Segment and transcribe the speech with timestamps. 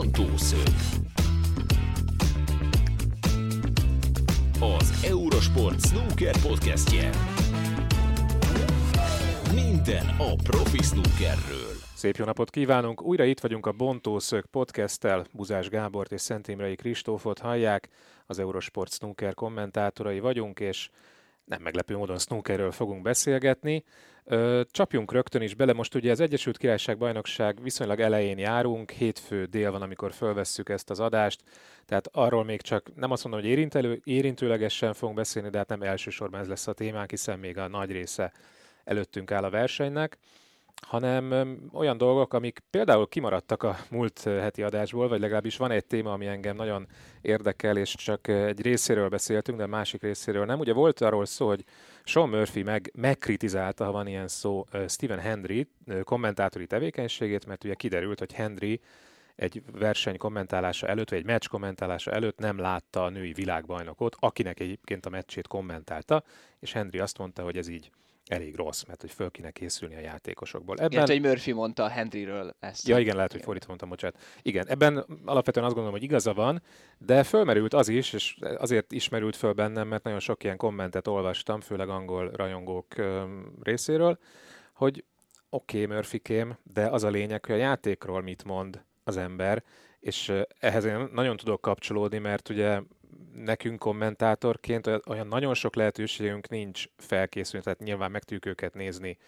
[0.00, 0.74] Bontószög.
[4.60, 7.10] Az Eurosport Snooker podcastje.
[9.54, 11.72] Minden a profi snookerről.
[11.94, 13.02] Szép jó napot kívánunk!
[13.02, 15.26] Újra itt vagyunk a Bontószög podcasttel.
[15.32, 17.88] Buzás Gábort és Szent Imrei Kristófot hallják.
[18.26, 20.90] Az Eurosport Snooker kommentátorai vagyunk, és
[21.44, 23.84] nem meglepő módon snookerről fogunk beszélgetni.
[24.70, 29.70] Csapjunk rögtön is bele, most ugye az Egyesült Királyság bajnokság viszonylag elején járunk, hétfő dél
[29.70, 31.42] van, amikor fölvesszük ezt az adást,
[31.86, 35.82] tehát arról még csak nem azt mondom, hogy érintelő, érintőlegesen fogunk beszélni, de hát nem
[35.82, 38.32] elsősorban ez lesz a témánk, hiszen még a nagy része
[38.84, 40.18] előttünk áll a versenynek
[40.80, 46.12] hanem olyan dolgok, amik például kimaradtak a múlt heti adásból, vagy legalábbis van egy téma,
[46.12, 46.86] ami engem nagyon
[47.20, 50.58] érdekel, és csak egy részéről beszéltünk, de a másik részéről nem.
[50.58, 51.64] Ugye volt arról szó, hogy
[52.04, 55.68] Sean Murphy meg, megkritizálta, ha van ilyen szó, Stephen Hendry
[56.02, 58.80] kommentátori tevékenységét, mert ugye kiderült, hogy Hendry
[59.36, 64.60] egy verseny kommentálása előtt, vagy egy meccs kommentálása előtt nem látta a női világbajnokot, akinek
[64.60, 66.24] egyébként a meccsét kommentálta,
[66.58, 67.90] és Hendry azt mondta, hogy ez így
[68.30, 70.76] elég rossz, mert hogy föl kéne készülni a játékosokból.
[70.76, 70.90] Ebben...
[70.90, 72.88] Igen, hogy Murphy mondta a Henryről ezt.
[72.88, 74.20] Ja, igen, lehet, hogy fordítva mondtam, bocsánat.
[74.42, 76.62] Igen, ebben alapvetően azt gondolom, hogy igaza van,
[76.98, 81.60] de fölmerült az is, és azért ismerült föl bennem, mert nagyon sok ilyen kommentet olvastam,
[81.60, 82.94] főleg angol rajongók
[83.62, 84.18] részéről,
[84.72, 85.04] hogy
[85.50, 89.62] oké, okay, Murphykém, de az a lényeg, hogy a játékról mit mond az ember,
[90.00, 92.80] és ehhez én nagyon tudok kapcsolódni, mert ugye
[93.34, 99.18] nekünk kommentátorként olyan nagyon sok lehetőségünk nincs felkészülni, tehát nyilván meg tudjuk őket nézni,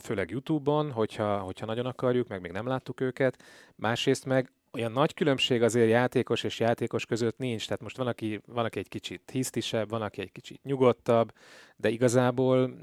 [0.00, 3.42] főleg YouTube-on, hogyha, hogyha nagyon akarjuk, meg még nem láttuk őket.
[3.74, 8.40] Másrészt meg olyan nagy különbség azért játékos és játékos között nincs, tehát most van, aki,
[8.46, 11.32] van, aki egy kicsit hisztisebb, van, aki egy kicsit nyugodtabb,
[11.76, 12.74] de igazából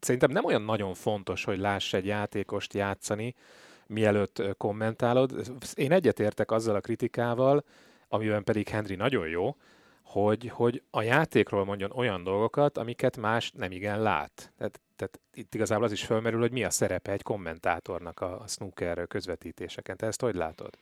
[0.00, 3.34] szerintem nem olyan nagyon fontos, hogy láss egy játékost játszani,
[3.86, 5.52] mielőtt kommentálod.
[5.74, 7.64] Én egyetértek azzal a kritikával,
[8.14, 9.56] amiben pedig Henry nagyon jó,
[10.02, 14.52] hogy, hogy a játékról mondjon olyan dolgokat, amiket más nem igen lát.
[14.58, 18.46] Tehát, tehát itt igazából az is felmerül, hogy mi a szerepe egy kommentátornak a, a
[18.46, 19.96] snooker közvetítéseken.
[19.96, 20.78] Te ezt hogy látod?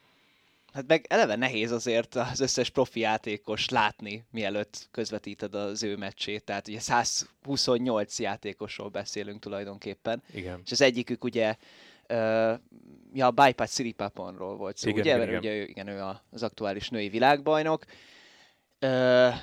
[0.73, 6.45] Hát meg eleve nehéz azért az összes profi játékos látni, mielőtt közvetíted az ő meccsét.
[6.45, 10.23] Tehát ugye 128 játékosról beszélünk tulajdonképpen.
[10.35, 10.61] Igen.
[10.65, 11.57] És az egyikük ugye
[12.13, 12.59] uh,
[13.13, 15.25] ja, Bajpat Siripaponról volt szó, igen, ugye?
[15.25, 17.85] Igen, ugye igen, ő az aktuális női világbajnok.
[18.81, 19.35] Uh,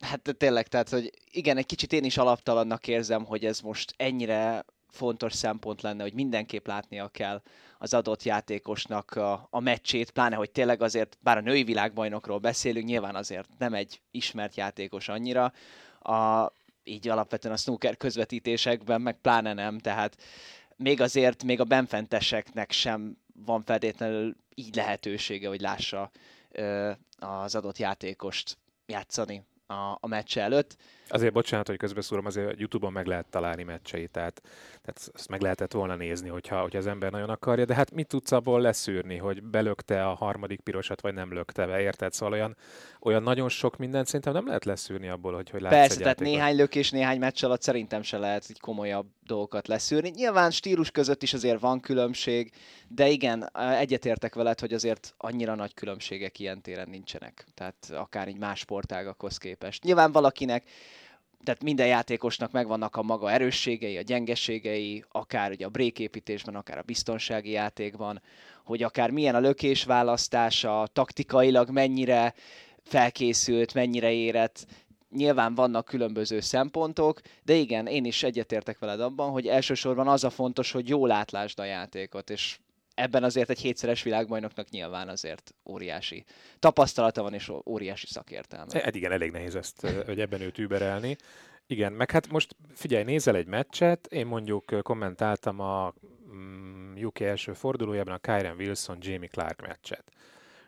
[0.00, 4.64] hát tényleg, tehát, hogy igen, egy kicsit én is alaptalannak érzem, hogy ez most ennyire
[4.88, 7.42] fontos szempont lenne, hogy mindenképp látnia kell
[7.78, 12.86] az adott játékosnak a, a meccsét, pláne, hogy tényleg azért, bár a női világbajnokról beszélünk,
[12.86, 15.52] nyilván azért nem egy ismert játékos annyira,
[16.00, 16.52] a,
[16.84, 20.16] így alapvetően a snooker közvetítésekben meg pláne nem, tehát
[20.78, 26.10] még azért, még a benfenteseknek sem van feltétlenül így lehetősége, hogy lássa
[27.18, 30.76] az adott játékost játszani a, a meccs előtt.
[31.08, 34.40] Azért bocsánat, hogy közbeszúrom, azért YouTube-on meg lehet találni meccseit, tehát,
[34.82, 38.06] tehát ezt meg lehetett volna nézni, hogyha, hogyha az ember nagyon akarja, de hát mit
[38.06, 42.12] tudsz abból leszűrni, hogy belökte a harmadik pirosat, vagy nem lökte be, érted?
[42.12, 42.56] Szóval olyan,
[43.00, 46.56] olyan nagyon sok mindent szerintem nem lehet leszűrni abból, hogy, hogy látsz Persze, tehát néhány
[46.56, 50.10] lökés, néhány meccs alatt szerintem se lehet egy komolyabb dolgokat leszűrni.
[50.14, 52.52] Nyilván stílus között is azért van különbség,
[52.88, 57.46] de igen, egyetértek veled, hogy azért annyira nagy különbségek ilyen téren nincsenek.
[57.54, 59.82] Tehát akár így más sportágakhoz képest.
[59.82, 60.64] Nyilván valakinek
[61.44, 66.82] tehát minden játékosnak megvannak a maga erősségei, a gyengeségei, akár ugye a bréképítésben, akár a
[66.82, 68.22] biztonsági játékban,
[68.64, 72.34] hogy akár milyen a lökés választása, taktikailag mennyire
[72.82, 74.66] felkészült, mennyire érett,
[75.10, 80.30] nyilván vannak különböző szempontok, de igen, én is egyetértek veled abban, hogy elsősorban az a
[80.30, 82.58] fontos, hogy jól átlásd a játékot, és
[82.98, 86.24] ebben azért egy hétszeres világbajnoknak nyilván azért óriási
[86.58, 88.80] tapasztalata van, és óriási szakértelme.
[88.82, 91.16] Hát igen, elég nehéz ezt, hogy ebben őt überelni.
[91.66, 95.94] Igen, meg hát most figyelj, nézel egy meccset, én mondjuk kommentáltam a
[96.32, 100.04] mm, UK első fordulójában a Kyren Wilson Jamie Clark meccset.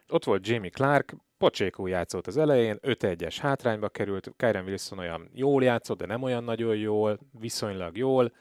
[0.08, 5.62] Ott volt Jamie Clark, pocsékú játszott az elején, 5-1-es hátrányba került, Kyren Wilson olyan jól
[5.62, 8.32] játszott, de nem olyan nagyon jól, viszonylag jól,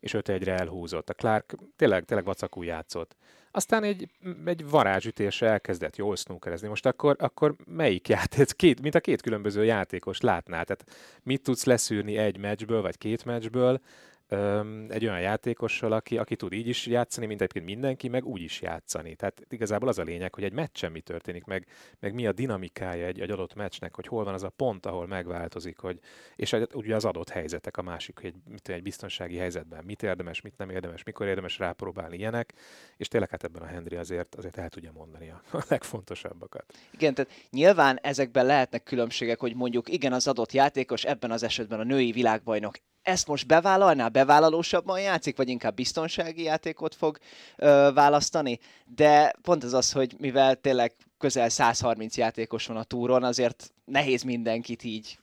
[0.00, 1.10] és 5-1-re elhúzott.
[1.10, 3.16] A Clark tényleg, tényleg vacakú játszott.
[3.58, 4.08] Aztán egy,
[4.44, 6.68] egy varázsütésre elkezdett jól snookerezni.
[6.68, 10.64] Most akkor, akkor melyik játék, két, mint a két különböző játékos látnál?
[10.64, 10.84] Tehát
[11.22, 13.80] mit tudsz leszűrni egy meccsből, vagy két meccsből?
[14.28, 18.40] Öm, egy olyan játékossal, aki, aki tud így is játszani, mint egyébként mindenki, meg úgy
[18.40, 19.14] is játszani.
[19.14, 21.66] Tehát igazából az a lényeg, hogy egy meccsen mi történik, meg,
[22.00, 25.06] meg mi a dinamikája egy, egy adott meccsnek, hogy hol van az a pont, ahol
[25.06, 25.98] megváltozik, hogy,
[26.36, 30.40] és ugye az adott helyzetek a másik, hogy egy, mit, egy biztonsági helyzetben mit érdemes,
[30.40, 32.54] mit nem érdemes, mikor érdemes rápróbálni ilyenek,
[32.96, 36.64] és tényleg hát ebben a Henry azért, azért el tudja mondani a, a legfontosabbakat.
[36.90, 41.80] Igen, tehát nyilván ezekben lehetnek különbségek, hogy mondjuk igen, az adott játékos ebben az esetben
[41.80, 47.18] a női világbajnok ezt most bevállalná, bevállalósabban játszik, vagy inkább biztonsági játékot fog
[47.56, 48.58] ö, választani,
[48.94, 54.22] de pont ez az, hogy mivel tényleg közel 130 játékos van a túron, azért nehéz
[54.22, 55.18] mindenkit így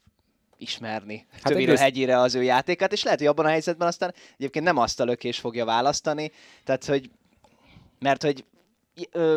[0.58, 1.26] ismerni.
[1.32, 1.80] Hát Többire egész...
[1.82, 5.06] hegyire az ő játékát, és lehet, hogy abban a helyzetben aztán egyébként nem azt a
[5.06, 6.32] lökés fogja választani,
[6.64, 7.10] tehát hogy
[8.00, 8.46] mert hogy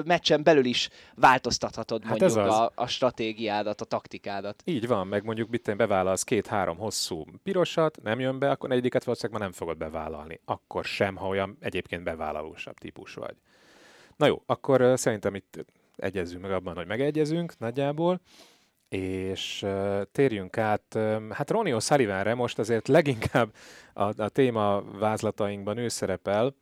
[0.04, 4.62] meccsen belül is változtathatod hát mondjuk a, a stratégiádat, a taktikádat.
[4.64, 9.40] Így van, meg mondjuk mit bevállalsz két-három hosszú pirosat, nem jön be, akkor egyiket valószínűleg
[9.40, 10.40] már nem fogod bevállalni.
[10.44, 13.34] Akkor sem, ha olyan egyébként bevállalósabb típus vagy.
[14.16, 15.64] Na jó, akkor uh, szerintem itt
[15.96, 18.20] egyezzünk meg abban, hogy megegyezünk nagyjából,
[18.88, 23.54] és uh, térjünk át, uh, hát Ronnie O'Sullivanre most azért leginkább
[23.92, 26.54] a, a téma vázlatainkban ő szerepel,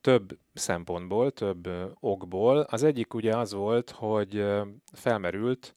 [0.00, 1.68] több szempontból, több
[2.00, 2.58] okból.
[2.58, 4.44] Az egyik ugye az volt, hogy
[4.92, 5.74] felmerült,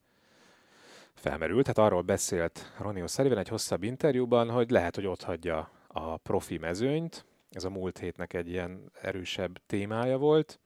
[1.14, 6.18] felmerült, hát arról beszélt Ronnie O'Sullivan egy hosszabb interjúban, hogy lehet, hogy ott hagyja a
[6.18, 7.26] profi mezőnyt.
[7.52, 10.60] Ez a múlt hétnek egy ilyen erősebb témája volt.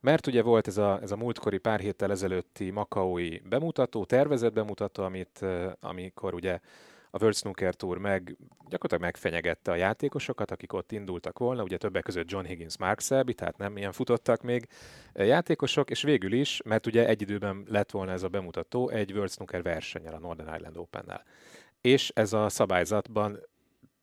[0.00, 5.02] Mert ugye volt ez a, ez a múltkori pár héttel ezelőtti makaói bemutató, tervezett bemutató,
[5.02, 5.44] amit,
[5.80, 6.60] amikor ugye
[7.14, 8.36] a World Snooker Tour meg
[8.68, 13.34] gyakorlatilag megfenyegette a játékosokat, akik ott indultak volna, ugye többek között John Higgins, Mark Selby,
[13.34, 14.68] tehát nem ilyen futottak még
[15.12, 19.30] játékosok, és végül is, mert ugye egy időben lett volna ez a bemutató egy World
[19.30, 21.24] Snooker versenyel a Northern Ireland Open-nel.
[21.80, 23.40] És ez a szabályzatban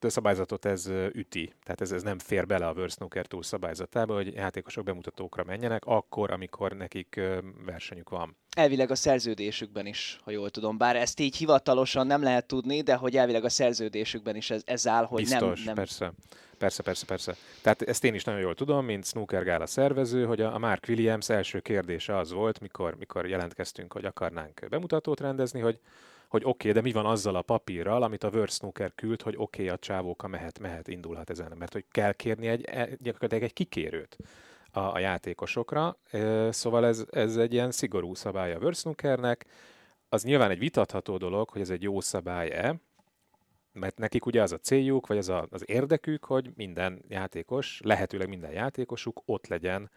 [0.08, 4.34] szabályzatot ez üti, tehát ez, ez nem fér bele a World Snooker Tour szabályzatába, hogy
[4.34, 7.20] játékosok bemutatókra menjenek, akkor, amikor nekik
[7.64, 8.36] versenyük van.
[8.56, 12.94] Elvileg a szerződésükben is, ha jól tudom, bár ezt így hivatalosan nem lehet tudni, de
[12.94, 15.74] hogy elvileg a szerződésükben is ez, ez áll, hogy Biztos, nem, nem...
[15.74, 16.12] persze.
[16.58, 17.36] Persze, persze, persze.
[17.60, 21.28] Tehát ezt én is nagyon jól tudom, mint Snooker Gála szervező, hogy a Mark Williams
[21.28, 25.78] első kérdése az volt, mikor, mikor jelentkeztünk, hogy akarnánk bemutatót rendezni, hogy
[26.32, 29.34] hogy oké, okay, de mi van azzal a papírral, amit a World Snooker küld, hogy
[29.36, 33.42] oké, okay, a csávóka mehet, mehet, indulhat ezen, mert hogy kell kérni egy, e, gyakorlatilag
[33.42, 34.16] egy kikérőt
[34.70, 35.96] a, a játékosokra,
[36.50, 39.46] szóval ez, ez egy ilyen szigorú szabály a World Snookernek,
[40.08, 42.80] az nyilván egy vitatható dolog, hogy ez egy jó szabály-e,
[43.72, 48.28] mert nekik ugye az a céljuk, vagy az a, az érdekük, hogy minden játékos, lehetőleg
[48.28, 49.90] minden játékosuk ott legyen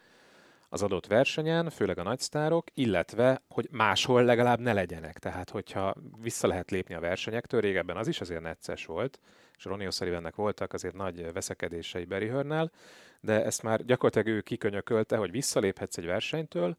[0.75, 5.19] az adott versenyen, főleg a nagysztárok, illetve, hogy máshol legalább ne legyenek.
[5.19, 9.19] Tehát, hogyha vissza lehet lépni a versenyektől, régebben az is azért necces volt,
[9.57, 12.72] és Ronnie O'Sullivannek voltak azért nagy veszekedései Barry Hörnel,
[13.19, 16.78] de ezt már gyakorlatilag ő kikönyökölte, hogy visszaléphetsz egy versenytől,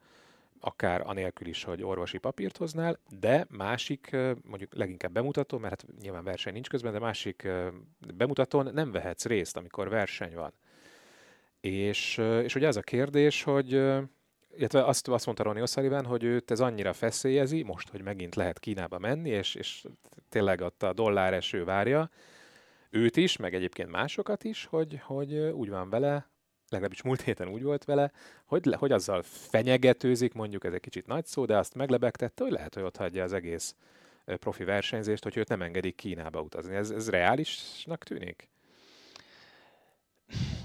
[0.60, 6.25] akár anélkül is, hogy orvosi papírt hoznál, de másik, mondjuk leginkább bemutató, mert hát nyilván
[6.25, 7.49] verseny nincs közben, de másik
[8.14, 10.52] bemutatón nem vehetsz részt, amikor verseny van.
[11.72, 13.72] És, és ugye az a kérdés, hogy
[14.56, 18.58] illetve azt, azt mondta Ronnie O'Sullivan, hogy őt ez annyira feszélyezi, most, hogy megint lehet
[18.58, 19.84] Kínába menni, és, és
[20.28, 22.10] tényleg ott a dollár eső várja,
[22.90, 26.30] őt is, meg egyébként másokat is, hogy, hogy úgy van vele,
[26.68, 28.12] legalábbis múlt héten úgy volt vele,
[28.44, 32.74] hogy, hogy azzal fenyegetőzik, mondjuk ez egy kicsit nagy szó, de azt meglebegtette, hogy lehet,
[32.74, 33.74] hogy ott hagyja az egész
[34.24, 36.74] profi versenyzést, hogy őt nem engedik Kínába utazni.
[36.74, 38.48] Ez, ez reálisnak tűnik?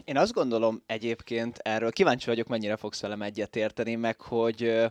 [0.03, 4.81] Én azt gondolom egyébként erről, kíváncsi vagyok, mennyire fogsz velem egyetérteni, meg hogy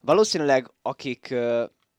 [0.00, 1.34] valószínűleg akik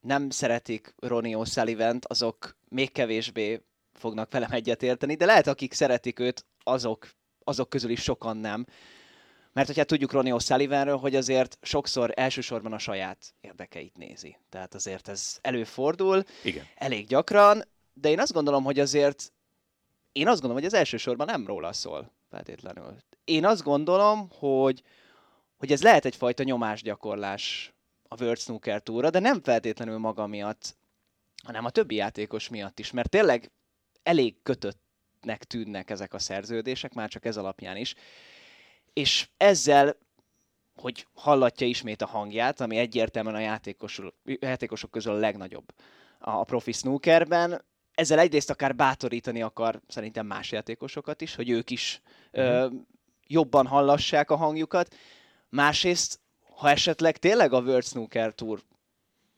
[0.01, 3.61] nem szeretik Ronnie osullivan azok még kevésbé
[3.93, 7.09] fognak velem egyetérteni, de lehet, akik szeretik őt, azok,
[7.43, 8.65] azok közül is sokan nem.
[9.53, 14.37] Mert hogyha tudjuk Ronnie O'Sullivanről, hogy azért sokszor elsősorban a saját érdekeit nézi.
[14.49, 16.65] Tehát azért ez előfordul, Igen.
[16.75, 17.63] elég gyakran,
[17.93, 19.31] de én azt gondolom, hogy azért
[20.11, 22.95] én azt gondolom, hogy ez elsősorban nem róla szól feltétlenül.
[23.23, 24.83] Én azt gondolom, hogy,
[25.57, 27.73] hogy ez lehet egyfajta nyomásgyakorlás
[28.07, 30.75] a World Snooker túra, de nem feltétlenül maga miatt,
[31.43, 33.51] hanem a többi játékos miatt is, mert tényleg
[34.03, 37.95] elég kötöttnek tűnnek ezek a szerződések, már csak ez alapján is.
[38.93, 39.97] És ezzel,
[40.75, 45.73] hogy hallatja ismét a hangját, ami egyértelműen a játékosok, játékosok közül a legnagyobb
[46.19, 47.65] a profi snookerben,
[47.97, 52.01] ezzel egyrészt akár bátorítani akar szerintem más játékosokat is, hogy ők is
[52.31, 52.53] uh-huh.
[52.53, 52.67] ö,
[53.27, 54.95] jobban hallassák a hangjukat.
[55.49, 56.19] Másrészt,
[56.55, 58.61] ha esetleg tényleg a World Snooker Tour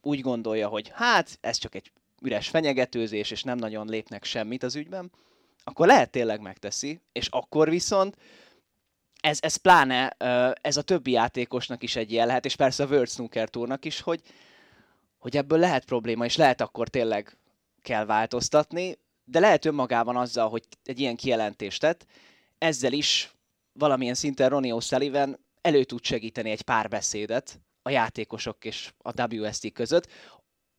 [0.01, 4.75] úgy gondolja, hogy hát ez csak egy üres fenyegetőzés, és nem nagyon lépnek semmit az
[4.75, 5.11] ügyben,
[5.63, 8.17] akkor lehet tényleg megteszi, és akkor viszont
[9.21, 10.07] ez, ez pláne
[10.61, 14.01] ez a többi játékosnak is egy jel lehet, és persze a World Snooker Tournak is,
[14.01, 14.21] hogy,
[15.17, 17.37] hogy ebből lehet probléma, és lehet akkor tényleg
[17.89, 22.05] kell változtatni, de lehet önmagában azzal, hogy egy ilyen kijelentést tett,
[22.57, 23.33] ezzel is
[23.73, 30.07] valamilyen szinten Ronnie O'Sullivan elő tud segíteni egy párbeszédet a játékosok és a WST között,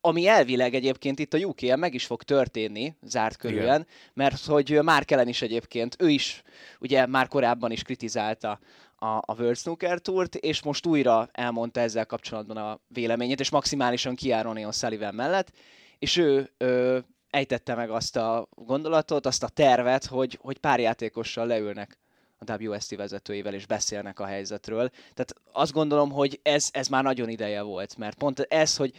[0.00, 3.87] ami elvileg egyébként itt a uk meg is fog történni, zárt körülön, Igen.
[4.14, 6.43] mert hogy már Kellen is egyébként, ő is
[6.81, 8.59] ugye már korábban is kritizálta
[8.97, 14.14] a, a World Snooker Tourt, és most újra elmondta ezzel kapcsolatban a véleményét, és maximálisan
[14.14, 15.52] kiáll Ronnie O'Sullivan mellett,
[16.00, 16.99] és ő ö,
[17.30, 21.99] ejtette meg azt a gondolatot, azt a tervet, hogy, hogy pár játékossal leülnek
[22.47, 24.88] a WST vezetőivel, és beszélnek a helyzetről.
[24.88, 28.92] Tehát azt gondolom, hogy ez, ez már nagyon ideje volt, mert pont ez, hogy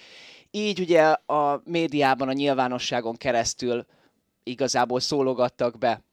[0.51, 3.86] így ugye a médiában, a nyilvánosságon keresztül
[4.43, 6.03] igazából szólogattak be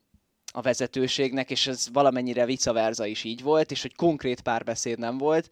[0.52, 5.18] a vezetőségnek, és ez valamennyire vice versa is így volt, és hogy konkrét párbeszéd nem
[5.18, 5.50] volt,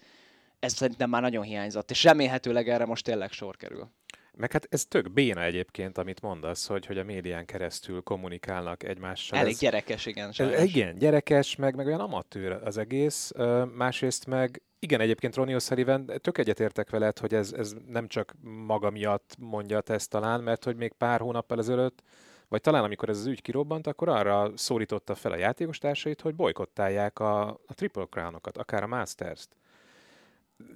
[0.58, 3.90] ez szerintem már nagyon hiányzott, és remélhetőleg erre most tényleg sor kerül.
[4.38, 9.38] Meg hát ez tök béna egyébként, amit mondasz, hogy, hogy a médián keresztül kommunikálnak egymással.
[9.38, 10.30] Elég ez, gyerekes, igen.
[10.36, 13.32] Ez, igen, gyerekes, meg, meg olyan amatőr az egész.
[13.74, 18.34] Másrészt meg igen, egyébként Ronnie O'Sullivan, tök egyetértek veled, hogy ez, ez nem csak
[18.66, 22.02] maga miatt mondja ezt talán, mert hogy még pár hónappal ezelőtt,
[22.48, 27.18] vagy talán amikor ez az ügy kirobbant, akkor arra szólította fel a játékostársait, hogy bolykottálják
[27.18, 29.48] a, a Triple Crown-okat, akár a Masters-t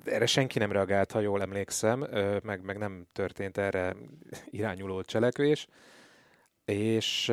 [0.04, 1.98] erre senki nem reagált, ha jól emlékszem,
[2.42, 3.96] meg, meg nem történt erre
[4.44, 5.66] irányuló cselekvés.
[6.64, 7.32] És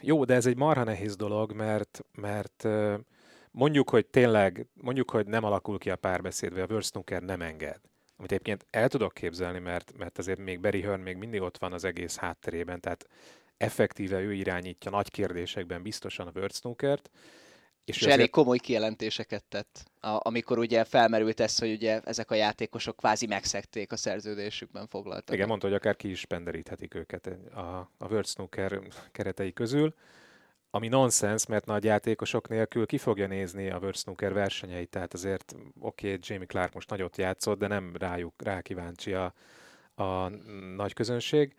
[0.00, 2.68] jó, de ez egy marha nehéz dolog, mert, mert
[3.50, 7.40] mondjuk, hogy tényleg, mondjuk, hogy nem alakul ki a párbeszéd, vagy a World Snooker nem
[7.40, 7.80] enged.
[8.16, 11.72] Amit egyébként el tudok képzelni, mert, mert azért még Barry Hearn még mindig ott van
[11.72, 13.08] az egész hátterében, tehát
[13.56, 17.10] effektíve ő irányítja nagy kérdésekben biztosan a World Snookert,
[17.84, 22.96] és, és elég komoly kijelentéseket tett, amikor ugye felmerült ez, hogy ugye ezek a játékosok
[22.96, 25.34] kvázi megszekték a szerződésükben foglaltak.
[25.34, 28.80] Igen, mondta, hogy akár ki is penderíthetik őket a, a World Snooker
[29.12, 29.94] keretei közül,
[30.70, 35.54] ami nonsens, mert nagy játékosok nélkül ki fogja nézni a World Snooker versenyeit, tehát azért
[35.80, 39.34] oké, okay, Jamie Clark most nagyot játszott, de nem rájuk, rá kíváncsi a,
[39.94, 40.28] a
[40.76, 41.54] nagy közönség.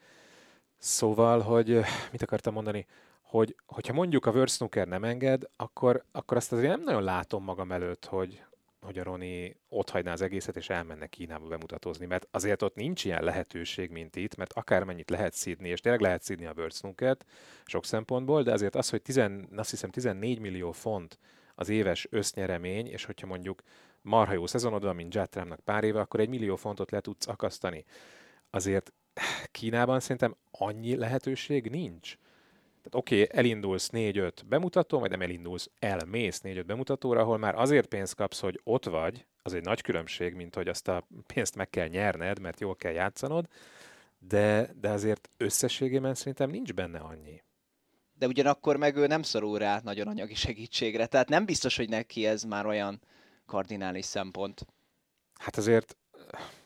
[0.77, 1.79] Szóval, hogy
[2.11, 2.85] mit akartam mondani,
[3.33, 7.43] hogy hogyha mondjuk a World Snooker nem enged, akkor, akkor azt azért nem nagyon látom
[7.43, 8.43] magam előtt, hogy,
[8.81, 13.05] hogy a Roni ott hagyná az egészet, és elmenne Kínába bemutatózni, mert azért ott nincs
[13.05, 17.25] ilyen lehetőség, mint itt, mert akármennyit lehet szídni, és tényleg lehet szídni a World Snookert
[17.65, 19.21] sok szempontból, de azért az, hogy 10,
[19.55, 21.19] azt hiszem 14 millió font
[21.55, 23.61] az éves össznyeremény, és hogyha mondjuk
[24.01, 27.85] marha jó szezonod van, mint Jatramnak pár éve, akkor egy millió fontot le tudsz akasztani.
[28.49, 28.93] Azért
[29.51, 32.17] Kínában szerintem annyi lehetőség nincs.
[32.83, 37.87] Tehát oké, okay, elindulsz 4-5 bemutató, vagy nem elindulsz, elmész 4-5 bemutatóra, ahol már azért
[37.87, 41.69] pénzt kapsz, hogy ott vagy, az egy nagy különbség, mint hogy azt a pénzt meg
[41.69, 43.47] kell nyerned, mert jól kell játszanod,
[44.19, 47.41] de, de azért összességében szerintem nincs benne annyi.
[48.13, 52.25] De ugyanakkor meg ő nem szorul rá nagyon anyagi segítségre, tehát nem biztos, hogy neki
[52.25, 53.01] ez már olyan
[53.45, 54.65] kardinális szempont.
[55.33, 55.97] Hát azért,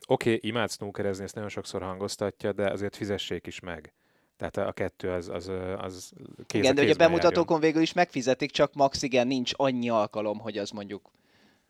[0.07, 3.93] oké, okay, imád snookerezni, ezt nagyon sokszor hangoztatja, de azért fizessék is meg.
[4.37, 6.11] Tehát a kettő az, az, az
[6.45, 10.57] kéz Igen, de ugye bemutatókon végül is megfizetik, csak max igen, nincs annyi alkalom, hogy
[10.57, 11.11] az mondjuk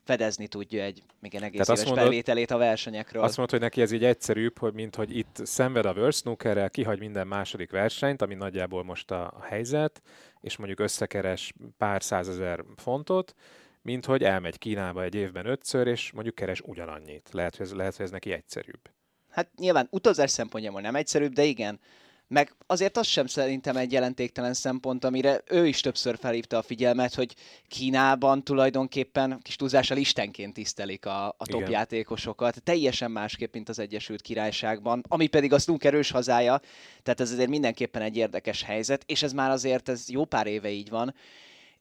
[0.03, 3.23] fedezni tudja egy igen, egész Tehát éves mondod, bevételét a versenyekről.
[3.23, 6.69] Azt mondod, hogy neki ez így egyszerűbb, hogy mint hogy itt szenved a World Snookerrel,
[6.69, 10.01] kihagy minden második versenyt, ami nagyjából most a, a helyzet,
[10.41, 13.33] és mondjuk összekeres pár százezer fontot,
[13.81, 17.29] mint hogy elmegy Kínába egy évben ötször, és mondjuk keres ugyanannyit.
[17.31, 18.81] Lehet, hogy ez, lehet, hogy ez neki egyszerűbb.
[19.29, 21.79] Hát nyilván utazás szempontjából nem egyszerűbb, de igen,
[22.27, 27.13] meg azért az sem szerintem egy jelentéktelen szempont, amire ő is többször felhívta a figyelmet,
[27.13, 27.35] hogy
[27.67, 31.71] Kínában tulajdonképpen kis túlzással istenként tisztelik a, a top Igen.
[31.71, 36.61] játékosokat, teljesen másképp, mint az Egyesült Királyságban, ami pedig a snooker erős hazája,
[37.03, 40.69] tehát ez azért mindenképpen egy érdekes helyzet, és ez már azért ez jó pár éve
[40.69, 41.15] így van,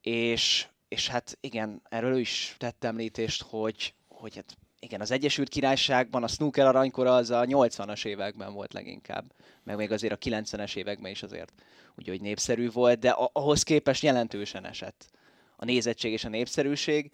[0.00, 5.48] és, és hát igen, erről ő is tett említést, hogy, hogy hát igen, az Egyesült
[5.48, 10.76] Királyságban a snooker aranykora az a 80-as években volt leginkább, meg még azért a 90-es
[10.76, 11.52] években is azért
[11.96, 15.10] úgy, népszerű volt, de ahhoz képest jelentősen esett
[15.56, 17.10] a nézettség és a népszerűség,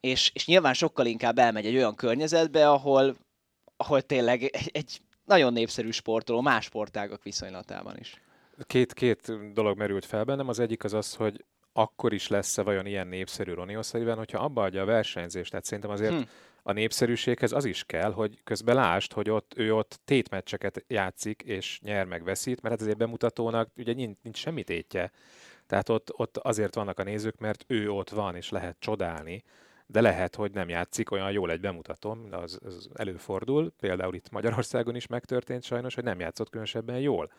[0.00, 3.16] és, és nyilván sokkal inkább elmegy egy olyan környezetbe, ahol,
[3.76, 8.20] ahol tényleg egy, egy nagyon népszerű sportoló más sportágak viszonylatában is.
[8.66, 10.48] Két, két dolog merült fel bennem.
[10.48, 14.62] Az egyik az az, hogy akkor is lesz-e vajon ilyen népszerű Ronnie O'Sullivan, hogyha abba
[14.62, 15.50] adja a versenyzést.
[15.50, 16.20] Tehát szerintem azért hm
[16.62, 21.80] a népszerűséghez az is kell, hogy közben lásd, hogy ott ő ott tétmeccseket játszik és
[21.80, 25.10] nyer meg veszít, mert hát azért bemutatónak ugye nincs, nincs semmi tétje.
[25.66, 29.42] Tehát ott, ott azért vannak a nézők, mert ő ott van, és lehet csodálni,
[29.86, 34.94] de lehet, hogy nem játszik olyan jól egy bemutatóm, az, az előfordul, például itt Magyarországon
[34.94, 37.30] is megtörtént sajnos, hogy nem játszott különösebben jól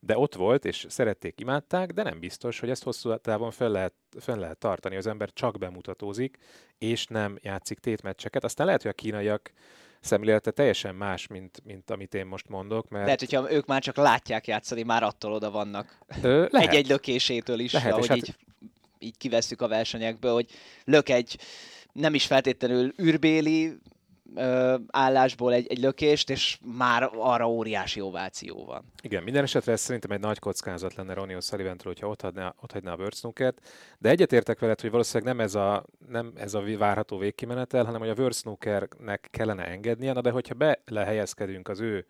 [0.00, 3.92] de ott volt, és szerették, imádták, de nem biztos, hogy ezt hosszú távon fel lehet,
[4.18, 4.96] fel lehet tartani.
[4.96, 6.36] Az ember csak bemutatózik,
[6.78, 8.44] és nem játszik tétmeccseket.
[8.44, 9.52] Aztán lehet, hogy a kínaiak
[10.00, 12.88] szemlélete teljesen más, mint, mint amit én most mondok.
[12.88, 13.04] Mert...
[13.04, 15.98] Lehet, hogyha ők már csak látják játszani, már attól oda vannak.
[16.22, 16.68] Ö, lehet.
[16.68, 18.16] Egy-egy lökésétől is, lehet, ahogy hát...
[18.16, 18.34] így,
[18.98, 20.50] így kivesszük a versenyekből, hogy
[20.84, 21.38] lök egy
[21.92, 23.78] nem is feltétlenül űrbéli
[24.34, 28.92] ö, állásból egy, egy lökést, és már arra óriási ováció van.
[29.02, 32.72] Igen, minden esetre ez szerintem egy nagy kockázat lenne Ronnie osullivan hogyha ott hagyná, ott
[32.72, 33.60] hagyná a Wörtsnookert,
[33.98, 38.08] de egyetértek veled, hogy valószínűleg nem ez a, nem ez a várható végkimenetel, hanem hogy
[38.08, 42.06] a Wörtsnookernek kellene engednie, na de hogyha belehelyezkedünk az ő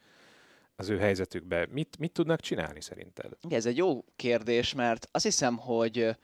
[0.77, 3.33] az ő helyzetükbe, mit, mit tudnak csinálni szerinted?
[3.43, 6.17] Igen, ez egy jó kérdés, mert azt hiszem, hogy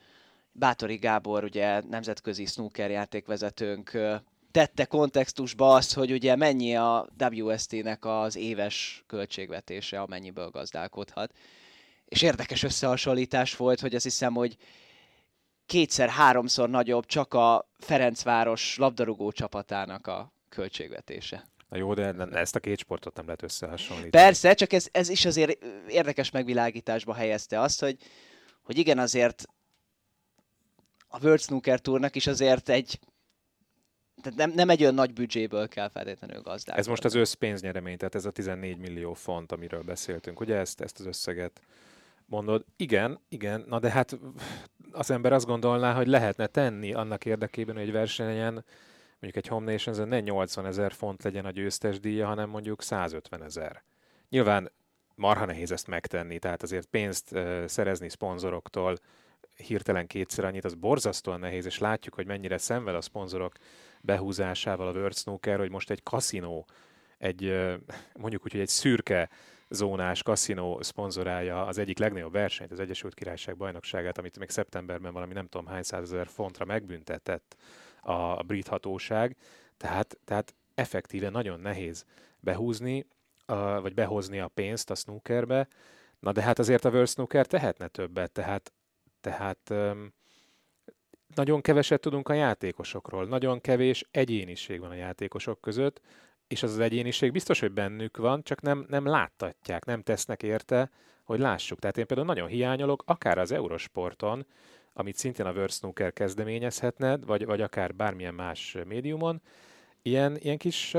[0.52, 3.98] Bátori Gábor, ugye nemzetközi snooker játékvezetőnk
[4.52, 11.32] tette kontextusba azt, hogy ugye mennyi a WST-nek az éves költségvetése, amennyiből gazdálkodhat.
[12.04, 14.56] És érdekes összehasonlítás volt, hogy azt hiszem, hogy
[15.66, 21.44] kétszer-háromszor nagyobb csak a Ferencváros labdarúgó csapatának a költségvetése.
[21.68, 24.10] Na jó, de ezt a két sportot nem lehet összehasonlítani.
[24.10, 27.96] Persze, csak ez, ez is azért érdekes megvilágításba helyezte azt, hogy,
[28.62, 29.44] hogy igen, azért
[31.08, 32.98] a World Snooker Tournak is azért egy
[34.22, 36.80] tehát nem, nem egy olyan nagy büdzséből kell feltétlenül gazdálkodni.
[36.80, 41.00] Ez most az összpénznyeremény, tehát ez a 14 millió font, amiről beszéltünk, ugye ezt, ezt
[41.00, 41.60] az összeget
[42.26, 42.64] mondod.
[42.76, 44.18] Igen, igen, na de hát
[44.92, 48.64] az ember azt gondolná, hogy lehetne tenni annak érdekében, hogy egy versenyen
[49.20, 53.42] mondjuk egy Home Nations ne 80 ezer font legyen a győztes díja, hanem mondjuk 150
[53.42, 53.82] ezer.
[54.28, 54.70] Nyilván
[55.14, 58.96] marha nehéz ezt megtenni, tehát azért pénzt uh, szerezni szponzoroktól
[59.56, 63.52] hirtelen kétszer annyit, az borzasztóan nehéz, és látjuk, hogy mennyire szenved a szponzorok
[64.02, 66.66] behúzásával a World Snooker, hogy most egy kaszinó,
[67.18, 67.42] egy
[68.18, 69.30] mondjuk úgy, hogy egy szürke
[69.68, 75.32] zónás kaszinó szponzorálja az egyik legnagyobb versenyt, az Egyesült Királyság bajnokságát, amit még szeptemberben valami
[75.32, 77.56] nem tudom hány százezer fontra megbüntetett
[78.00, 79.36] a brit hatóság.
[79.76, 82.04] Tehát, tehát effektíve nagyon nehéz
[82.40, 83.06] behúzni,
[83.80, 85.68] vagy behozni a pénzt a snookerbe.
[86.18, 88.72] Na de hát azért a World Snooker tehetne többet, tehát,
[89.20, 89.74] tehát
[91.34, 96.00] nagyon keveset tudunk a játékosokról, nagyon kevés egyéniség van a játékosok között,
[96.48, 100.90] és az az egyéniség biztos, hogy bennük van, csak nem, nem láttatják, nem tesznek érte,
[101.24, 101.78] hogy lássuk.
[101.78, 104.46] Tehát én például nagyon hiányolok, akár az Eurosporton,
[104.92, 109.42] amit szintén a World Snooker kezdeményezhetne, vagy, vagy akár bármilyen más médiumon,
[110.02, 110.96] ilyen, ilyen kis,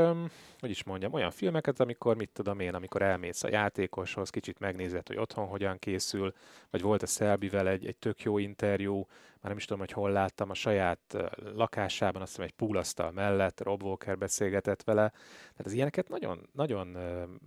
[0.60, 5.08] hogy is mondjam, olyan filmeket, amikor, mit tudom én, amikor elmész a játékoshoz, kicsit megnézed,
[5.08, 6.34] hogy otthon hogyan készül,
[6.70, 9.06] vagy volt a Szelbivel egy, egy tök jó interjú,
[9.44, 11.18] már nem is tudom, hogy hol láttam, a saját
[11.56, 15.10] lakásában, azt hiszem egy púlasztal mellett, Rob Walker beszélgetett vele.
[15.10, 16.98] Tehát az ilyeneket nagyon, nagyon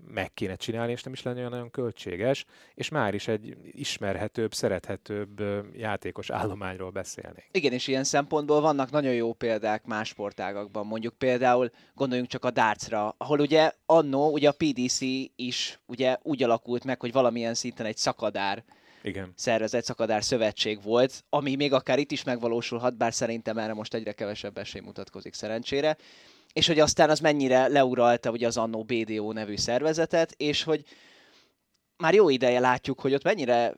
[0.06, 4.54] meg kéne csinálni, és nem is lenne olyan nagyon költséges, és már is egy ismerhetőbb,
[4.54, 5.40] szerethetőbb
[5.72, 7.44] játékos állományról beszélni.
[7.50, 10.86] Igen, és ilyen szempontból vannak nagyon jó példák más sportágakban.
[10.86, 15.00] Mondjuk például gondoljunk csak a dartsra, ahol ugye annó, ugye a PDC
[15.36, 18.64] is ugye úgy alakult meg, hogy valamilyen szinten egy szakadár
[19.06, 19.32] igen.
[19.36, 24.12] szervezet, szakadár szövetség volt, ami még akár itt is megvalósulhat, bár szerintem erre most egyre
[24.12, 25.96] kevesebb esély mutatkozik szerencsére.
[26.52, 30.84] És hogy aztán az mennyire leuralta ugye az Annó BDO nevű szervezetet, és hogy
[31.96, 33.74] már jó ideje látjuk, hogy ott mennyire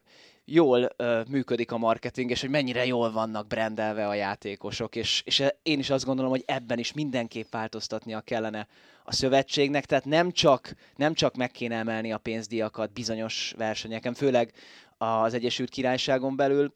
[0.51, 5.45] jól ö, működik a marketing, és hogy mennyire jól vannak brendelve a játékosok, és, és
[5.63, 8.67] én is azt gondolom, hogy ebben is mindenképp változtatnia kellene
[9.05, 14.53] a szövetségnek, tehát nem csak, nem csak meg kéne emelni a pénzdíjakat bizonyos versenyeken, főleg
[14.99, 16.75] az Egyesült Királyságon belül,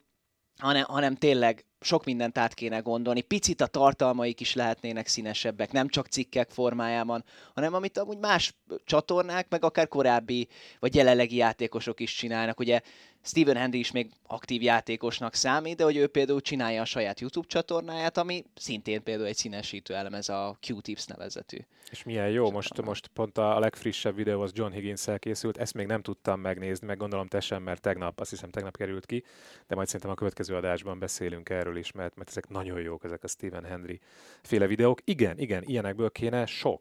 [0.59, 3.21] hanem, hanem tényleg sok mindent át kéne gondolni.
[3.21, 8.55] Picit a tartalmaik is lehetnének színesebbek, nem csak cikkek formájában, hanem amit amúgy más
[8.85, 12.61] csatornák, meg akár korábbi vagy jelenlegi játékosok is csinálnak.
[12.61, 12.81] Ugye
[13.23, 17.47] Steven Henry is még aktív játékosnak számít, de hogy ő például csinálja a saját YouTube
[17.47, 21.57] csatornáját, ami szintén például egy színesítő elem, ez a Q-Tips nevezetű.
[21.91, 25.87] És milyen jó, most, most pont a legfrissebb videó az John higgins készült, ezt még
[25.87, 29.25] nem tudtam megnézni, meg gondolom te sem, mert tegnap, azt hiszem tegnap került ki,
[29.67, 33.25] de majd szerintem a következő adásban beszélünk erről is, mert, mert ezek nagyon jók, ezek
[33.25, 34.01] a Steven Henry
[34.43, 35.01] féle videók.
[35.05, 36.81] Igen, igen, ilyenekből kéne sok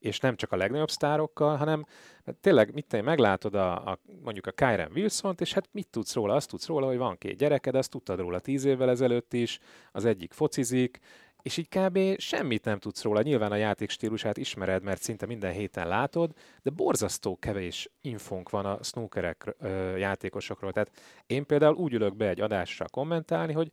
[0.00, 1.86] és nem csak a legnagyobb sztárokkal, hanem
[2.26, 6.14] hát tényleg, mit te meglátod a, a, mondjuk a Kyren wilson és hát mit tudsz
[6.14, 6.34] róla?
[6.34, 9.58] Azt tudsz róla, hogy van két gyereked, azt tudtad róla tíz évvel ezelőtt is,
[9.92, 10.98] az egyik focizik,
[11.42, 12.18] és így kb.
[12.18, 13.22] semmit nem tudsz róla.
[13.22, 16.32] Nyilván a játék stílusát ismered, mert szinte minden héten látod,
[16.62, 20.72] de borzasztó kevés infónk van a snookerek ö, játékosokról.
[20.72, 20.90] Tehát
[21.26, 23.70] én például úgy ülök be egy adásra kommentálni, hogy,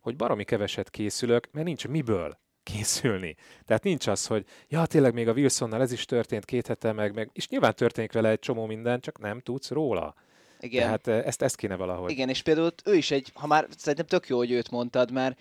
[0.00, 3.36] hogy baromi keveset készülök, mert nincs miből készülni.
[3.66, 7.14] Tehát nincs az, hogy ja, tényleg még a Wilsonnal ez is történt két hete meg,
[7.14, 10.14] meg és nyilván történik vele egy csomó minden, csak nem tudsz róla.
[10.60, 10.82] Igen.
[10.82, 12.10] Tehát ezt, ezt kéne valahogy.
[12.10, 15.38] Igen, és például ő is egy, ha már szerintem tök jó, hogy őt mondtad, mert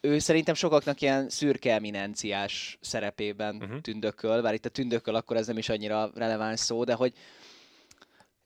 [0.00, 3.80] ő szerintem sokaknak ilyen szürke eminenciás szerepében uh-huh.
[3.80, 7.12] tündököl, bár itt a tündököl akkor ez nem is annyira releváns szó, de hogy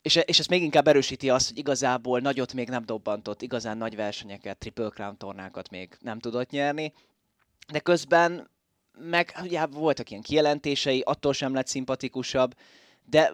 [0.02, 3.96] és, és ez még inkább erősíti azt, hogy igazából nagyot még nem dobbantott, igazán nagy
[3.96, 6.92] versenyeket, Triple Crown tornákat még nem tudott nyerni,
[7.72, 8.50] de közben
[8.98, 12.54] meg ugye voltak ilyen kijelentései, attól sem lett szimpatikusabb,
[13.04, 13.32] de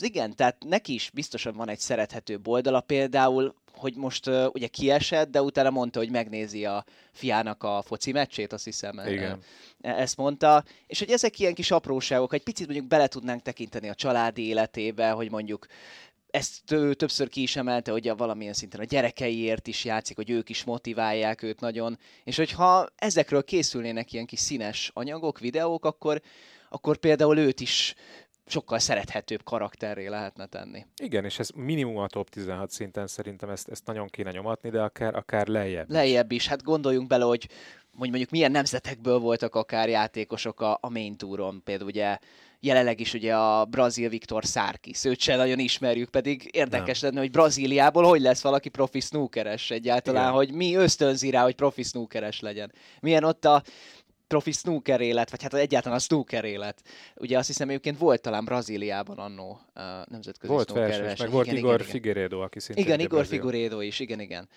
[0.00, 5.30] igen, tehát neki is biztosan van egy szerethető oldala, például, hogy most uh, ugye kiesett,
[5.30, 9.00] de utána mondta, hogy megnézi a fiának a foci meccsét, azt hiszem.
[9.06, 9.42] Igen.
[9.80, 13.94] Ezt mondta, és hogy ezek ilyen kis apróságok, egy picit mondjuk bele tudnánk tekinteni a
[13.94, 15.66] családi életébe, hogy mondjuk
[16.30, 16.64] ezt
[16.96, 20.64] többször ki is emelte, hogy a valamilyen szinten a gyerekeiért is játszik, hogy ők is
[20.64, 26.20] motiválják őt nagyon, és hogyha ezekről készülnének ilyen kis színes anyagok, videók, akkor,
[26.68, 27.94] akkor például őt is
[28.46, 30.86] sokkal szerethetőbb karakterré lehetne tenni.
[31.02, 34.82] Igen, és ez minimum a top 16 szinten szerintem ezt, ezt nagyon kéne nyomatni, de
[34.82, 35.90] akár, akár lejjebb.
[35.90, 36.46] Lejjebb is.
[36.46, 37.48] Hát gondoljunk bele, hogy
[37.92, 41.62] mondjuk milyen nemzetekből voltak akár játékosok a, a main touron.
[41.64, 42.18] Például ugye
[42.60, 47.10] jelenleg is ugye a brazil Viktor Sarkis, őt se nagyon ismerjük, pedig érdekes Nem.
[47.10, 50.34] lenne, hogy Brazíliából hogy lesz valaki profi snookeres egyáltalán, Igen.
[50.34, 52.72] hogy mi ösztönzi rá, hogy profi snookeres legyen.
[53.00, 53.62] Milyen ott a
[54.26, 56.82] profi snooker élet, vagy hát egyáltalán a snooker élet.
[57.16, 61.16] Ugye azt hiszem egyébként volt talán Brazíliában annó uh, nemzetközi volt snooker verseny.
[61.18, 63.40] meg volt igen, Igor igen, Figueredo, aki szintén Igen, Igor Brazil.
[63.40, 64.48] Figueredo is, igen, igen.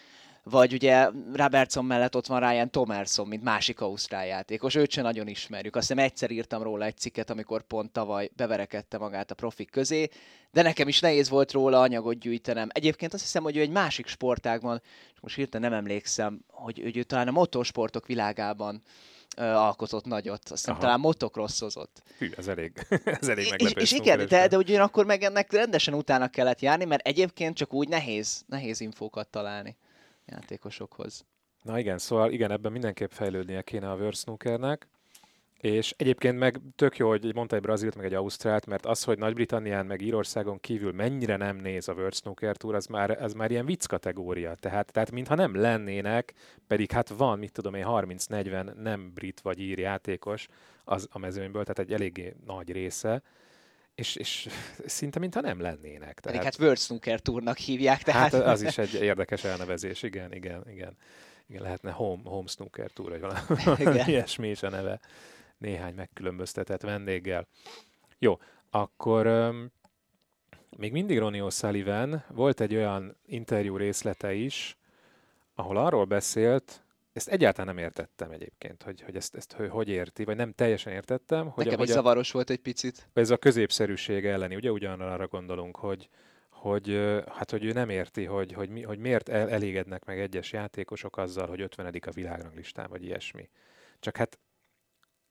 [0.43, 5.27] Vagy ugye Robertson mellett ott van Ryan Thomerson, mint másik ausztrál játékos, őt sem nagyon
[5.27, 5.75] ismerjük.
[5.75, 10.10] Azt hiszem egyszer írtam róla egy cikket, amikor pont tavaly beverekedte magát a profik közé,
[10.51, 12.69] de nekem is nehéz volt róla anyagot gyűjtenem.
[12.71, 14.82] Egyébként azt hiszem, hogy ő egy másik sportágban,
[15.13, 18.82] és most hirtelen nem emlékszem, hogy ő, ő talán a motorsportok világában
[19.38, 20.49] ö, alkotott nagyot.
[20.49, 20.84] Aztán Aha.
[20.84, 22.04] talán motocrossozott.
[22.17, 22.88] Hű, ez elég,
[23.19, 23.82] ez elég meglepő.
[23.82, 27.73] És, és igen, de, de ugyanakkor meg ennek rendesen utána kellett járni, mert egyébként csak
[27.73, 29.77] úgy nehéz, nehéz infókat találni
[30.25, 31.25] játékosokhoz.
[31.62, 34.88] Na igen, szóval igen, ebben mindenképp fejlődnie kéne a World Snookernek.
[35.62, 39.17] És egyébként meg tök jó, hogy mondta egy Brazilt, meg egy Ausztrált, mert az, hogy
[39.17, 43.51] Nagy-Britannián, meg Írországon kívül mennyire nem néz a World Snooker Tour, az már, az már
[43.51, 44.55] ilyen vicc kategória.
[44.55, 46.34] Tehát, tehát mintha nem lennének,
[46.67, 50.47] pedig hát van, mit tudom én, 30-40 nem brit vagy ír játékos
[50.84, 53.21] az a mezőnyből, tehát egy eléggé nagy része
[54.01, 54.47] és, és
[54.85, 55.99] szinte mintha nem lennének.
[55.99, 58.03] Tehát, Pedig hát World Snooker Tournak hívják.
[58.03, 58.31] Tehát...
[58.31, 60.97] Hát az is egy érdekes elnevezés, igen, igen, igen.
[61.47, 64.99] Igen, lehetne Home, home Snooker Tour, vagy valami ilyesmi is a neve
[65.57, 67.47] néhány megkülönböztetett vendéggel.
[68.19, 69.71] Jó, akkor um,
[70.77, 74.77] még mindig Ronnie O'Sullivan volt egy olyan interjú részlete is,
[75.55, 76.83] ahol arról beszélt,
[77.13, 80.93] ezt egyáltalán nem értettem egyébként, hogy, hogy ezt, ezt hogy, hogy érti, vagy nem teljesen
[80.93, 81.50] értettem.
[81.50, 83.10] Hogy Nekem a, is a, zavaros volt egy picit.
[83.13, 86.10] Ez a középszerűség elleni, ugye ugyanarra gondolunk, hogy,
[86.50, 86.95] hogy,
[87.28, 91.17] hát, hogy ő nem érti, hogy, hogy, mi, hogy miért el, elégednek meg egyes játékosok
[91.17, 93.50] azzal, hogy 50 a világranglistán, vagy ilyesmi.
[94.00, 94.39] Csak hát,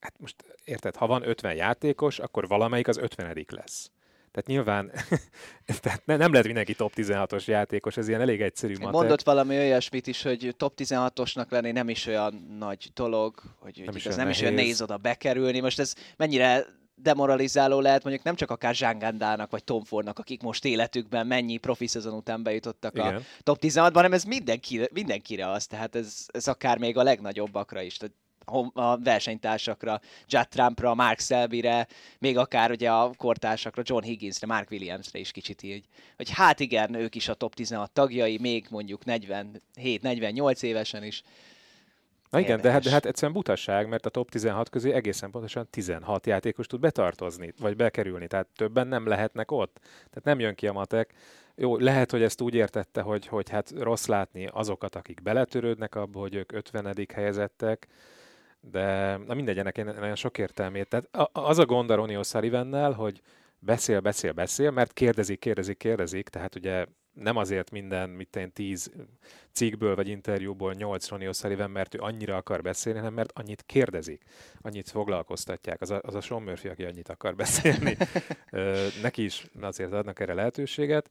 [0.01, 3.91] hát most érted, ha van 50 játékos, akkor valamelyik az 50 lesz.
[4.33, 4.91] Tehát nyilván
[5.83, 8.93] tehát nem lehet mindenki top 16-os játékos, ez ilyen elég egyszerű matek.
[8.93, 13.97] Mondott valami olyasmit is, hogy top 16-osnak lenni nem is olyan nagy dolog, hogy nem,
[13.97, 15.61] is, ez nem is olyan nehéz oda bekerülni.
[15.61, 16.67] Most ez mennyire
[17.03, 21.87] demoralizáló lehet mondjuk nem csak akár Zsángandának vagy Tom Fordnak, akik most életükben mennyi profi
[21.87, 23.15] szezon után bejutottak Igen.
[23.15, 27.81] a top 16-ban, hanem ez mindenki, mindenkire az, tehát ez, ez akár még a legnagyobbakra
[27.81, 27.97] is.
[27.97, 28.15] Tehát
[28.73, 31.87] a versenytársakra, Judd Trumpra, Mark Selbyre,
[32.19, 35.85] még akár ugye a kortársakra, John Higginsre, Mark Williamsre is kicsit így.
[36.17, 41.23] Hogy hát igen, ők is a top 16 tagjai, még mondjuk 47-48 évesen is.
[42.31, 42.63] Na igen, Érdekes.
[42.63, 46.67] de hát, de hát egyszerűen butasság, mert a top 16 közé egészen pontosan 16 játékos
[46.67, 49.79] tud betartozni, vagy bekerülni, tehát többen nem lehetnek ott.
[49.83, 51.15] Tehát nem jön ki a matek.
[51.55, 56.21] Jó, lehet, hogy ezt úgy értette, hogy, hogy hát rossz látni azokat, akik beletörődnek abba,
[56.21, 57.07] hogy ők 50.
[57.15, 57.87] helyezettek,
[58.61, 60.89] de na mindegy, ennek nagyon sok értelmét.
[60.89, 63.21] Tehát az a gond a Ronnie O'Sullivannel, hogy
[63.59, 68.91] beszél, beszél, beszél, mert kérdezik, kérdezik, kérdezik, tehát ugye nem azért minden, mit én tíz
[69.53, 74.23] cikkből vagy interjúból nyolc Ronnie O'Sullivan, mert ő annyira akar beszélni, hanem mert annyit kérdezik,
[74.61, 75.81] annyit foglalkoztatják.
[75.81, 77.97] Az a, az a Sean Murphy, aki annyit akar beszélni.
[79.03, 81.11] Neki is azért adnak erre lehetőséget.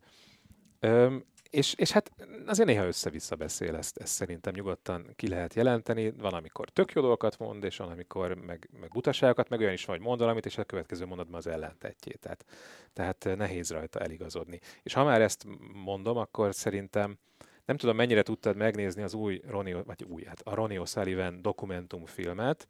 [1.49, 2.11] És, és hát
[2.45, 6.11] azért néha össze-vissza beszél, ezt, ezt szerintem nyugodtan ki lehet jelenteni.
[6.11, 9.85] Van, amikor tök jó dolgokat mond, és van, amikor meg, meg butaságokat, meg olyan is
[9.85, 12.19] van, hogy mond valamit, és a következő mondatban az ellentetjét.
[12.19, 12.45] Tehát,
[12.93, 14.59] tehát nehéz rajta eligazodni.
[14.83, 17.19] És ha már ezt mondom, akkor szerintem
[17.65, 22.67] nem tudom, mennyire tudtad megnézni az új Ronnie, vagy új, hát a Ronnie O'Sullivan dokumentumfilmet,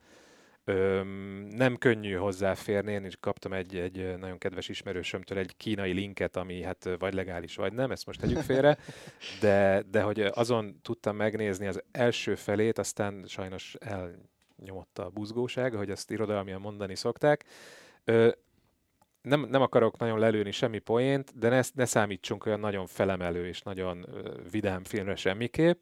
[0.63, 1.08] Öm,
[1.52, 6.62] nem könnyű hozzáférni, én is kaptam egy, egy nagyon kedves ismerősömtől egy kínai linket, ami
[6.62, 8.78] hát vagy legális, vagy nem, ezt most tegyük félre,
[9.39, 15.89] de, de hogy azon tudtam megnézni az első felét, aztán sajnos elnyomotta a buzgóság, hogy
[15.89, 17.45] ezt irodalmian mondani szokták.
[18.04, 18.30] Ö,
[19.22, 23.62] nem, nem akarok nagyon lelőni semmi poént, de ne, ne számítsunk olyan nagyon felemelő és
[23.62, 24.06] nagyon
[24.52, 25.82] vidám filmre semmiképp,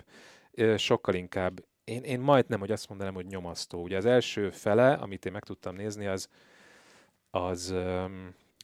[0.78, 3.82] sokkal inkább én, én majdnem, hogy azt mondanám, hogy nyomasztó.
[3.82, 6.30] Ugye az első fele, amit én meg tudtam nézni, az,
[7.30, 7.74] az,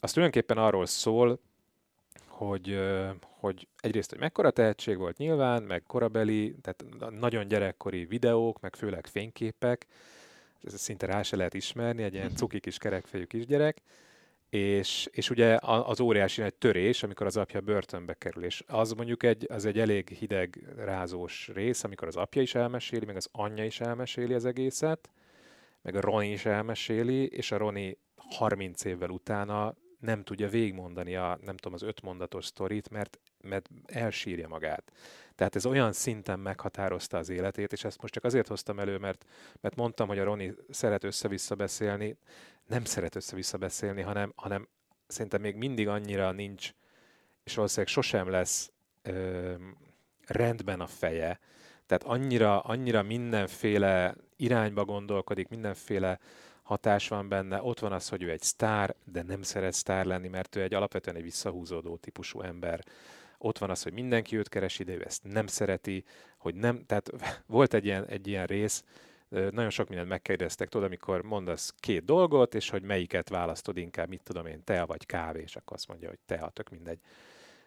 [0.02, 1.40] az tulajdonképpen arról szól,
[2.28, 2.80] hogy,
[3.20, 9.08] hogy egyrészt, hogy mekkora tehetség volt nyilván, meg korabeli, tehát nagyon gyerekkori videók, meg főleg
[9.08, 9.88] fényképek,
[10.64, 12.36] ez szinte rá se lehet ismerni, egy ilyen mhm.
[12.36, 13.82] cuki kis kerekfejű kisgyerek,
[14.54, 19.24] és, és ugye az óriási nagy törés, amikor az apja börtönbe kerül, és az mondjuk
[19.24, 23.66] egy, az egy elég hideg, rázós rész, amikor az apja is elmeséli, meg az anyja
[23.66, 25.10] is elmeséli az egészet,
[25.82, 31.40] meg a Roni is elmeséli, és a Roni 30 évvel utána nem tudja végigmondani a,
[31.44, 34.92] nem tudom, az öt mondatos sztorit, mert, mert elsírja magát.
[35.36, 39.26] Tehát ez olyan szinten meghatározta az életét, és ezt most csak azért hoztam elő, mert,
[39.62, 42.18] mert mondtam, hogy a Roni szeret össze-vissza beszélni,
[42.68, 44.68] nem szeret össze-vissza beszélni, hanem, hanem
[45.08, 46.72] szerintem még mindig annyira nincs,
[47.44, 49.54] és valószínűleg sosem lesz ö,
[50.28, 51.40] rendben a feje,
[51.86, 56.20] tehát annyira, annyira mindenféle irányba gondolkodik, mindenféle
[56.64, 57.64] hatás van benne.
[57.64, 60.74] Ott van az, hogy ő egy sztár, de nem szeret sztár lenni, mert ő egy
[60.74, 62.84] alapvetően egy visszahúzódó típusú ember.
[63.46, 66.06] Ott van az, hogy mindenki őt keresi, de ő ezt nem szereti,
[66.38, 67.12] hogy nem, tehát
[67.46, 68.84] volt egy ilyen, egy ilyen rész,
[69.30, 74.24] nagyon sok mindent megkérdeztek, tudod, amikor mondasz két dolgot, és hogy melyiket választod inkább, mit
[74.24, 77.00] tudom én, tea vagy kávé, és akkor azt mondja, hogy tea, tök mindegy.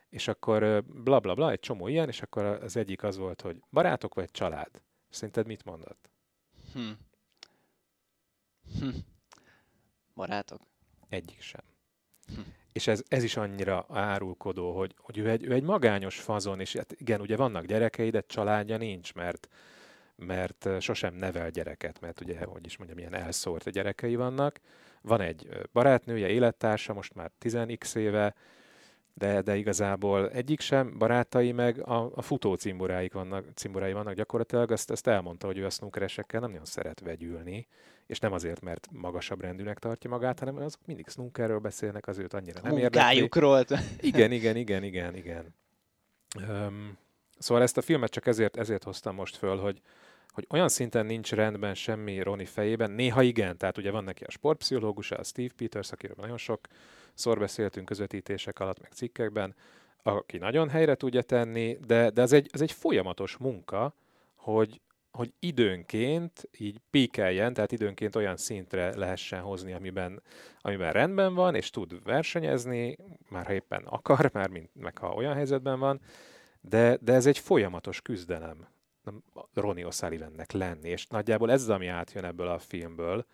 [0.08, 3.60] És akkor bla bla bla, egy csomó ilyen, és akkor az egyik az volt, hogy
[3.70, 4.82] barátok vagy család.
[5.10, 6.10] Szerinted mit mondott?
[6.72, 6.90] Hm.
[8.78, 8.88] Hm.
[10.14, 10.60] Barátok?
[11.08, 11.62] Egyik sem.
[12.26, 12.40] Hm.
[12.76, 16.76] És ez, ez is annyira árulkodó, hogy, hogy ő, egy, ő egy magányos fazon, és
[16.76, 19.48] hát igen, ugye vannak gyerekei, de családja nincs, mert
[20.16, 24.60] mert sosem nevel gyereket, mert ugye, hogy is mondjam, ilyen elszórt gyerekei vannak.
[25.00, 28.34] Van egy barátnője, élettársa, most már 10x éve,
[29.14, 34.70] de, de igazából egyik sem, barátai meg a, a futó cimboráik vannak, cimborái vannak gyakorlatilag,
[34.70, 37.66] azt, azt elmondta, hogy ő a snookeresekkel nem nagyon szeret vegyülni,
[38.06, 42.34] és nem azért, mert magasabb rendűnek tartja magát, hanem azok mindig snookerről beszélnek, az őt
[42.34, 42.98] annyira nem érdekli.
[44.00, 45.54] Igen, igen, igen, igen, igen.
[46.48, 46.98] Um,
[47.38, 49.80] szóval ezt a filmet csak ezért, ezért hoztam most föl, hogy,
[50.28, 54.30] hogy olyan szinten nincs rendben semmi Roni fejében, néha igen, tehát ugye van neki a
[54.30, 56.60] sportpszichológusa, a Steve Peters, akiről nagyon sok
[57.14, 59.54] szor beszéltünk közvetítések alatt, meg cikkekben,
[60.02, 63.94] aki nagyon helyre tudja tenni, de, de ez, egy, ez egy folyamatos munka,
[64.34, 64.80] hogy,
[65.16, 70.22] hogy időnként így píkeljen, tehát időnként olyan szintre lehessen hozni, amiben,
[70.60, 72.96] amiben rendben van, és tud versenyezni,
[73.28, 76.00] már ha éppen akar, már mint, meg ha olyan helyzetben van,
[76.60, 78.68] de, de ez egy folyamatos küzdelem.
[79.54, 83.26] Ronnie O'Sullivannek lenni, és nagyjából ez az, ami átjön ebből a filmből,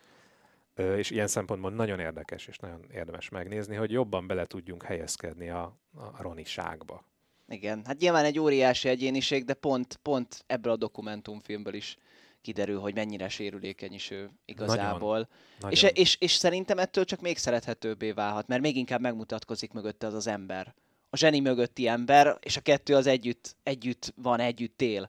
[0.74, 5.76] és ilyen szempontból nagyon érdekes és nagyon érdemes megnézni, hogy jobban bele tudjunk helyezkedni a,
[5.94, 7.04] a Roniságba.
[7.52, 11.96] Igen, hát nyilván egy óriási egyéniség, de pont, pont ebből a dokumentumfilmből is
[12.42, 15.12] kiderül, hogy mennyire sérülékeny is ő igazából.
[15.12, 15.28] Nagyon,
[15.60, 15.70] nagyon.
[15.70, 20.14] És, és, és szerintem ettől csak még szerethetőbbé válhat, mert még inkább megmutatkozik mögötte az
[20.14, 20.74] az ember.
[21.10, 25.08] A zseni mögötti ember, és a kettő az együtt, együtt van, együtt él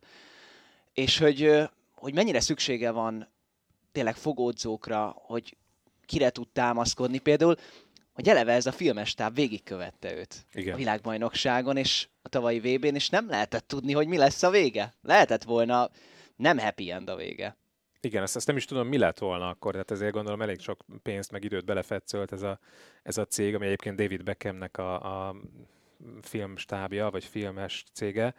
[0.94, 3.28] és hogy, hogy mennyire szüksége van
[3.92, 5.58] tényleg fogódzókra, hogy
[6.06, 7.20] kire tud támaszkodni.
[7.20, 7.56] Például,
[8.13, 10.73] hogy eleve ez a filmes táv végigkövette őt Igen.
[10.73, 14.49] a világbajnokságon, és a tavalyi vb n és nem lehetett tudni, hogy mi lesz a
[14.49, 14.93] vége.
[15.02, 15.89] Lehetett volna
[16.36, 17.58] nem happy end a vége.
[18.02, 20.86] Igen, ezt, ezt nem is tudom, mi lett volna akkor, tehát ezért gondolom elég sok
[21.02, 22.60] pénzt meg időt belefetszölt ez a,
[23.04, 25.36] ez a cég, ami egyébként David Beckhamnek a, a
[26.21, 28.36] filmstábja, vagy filmes cége,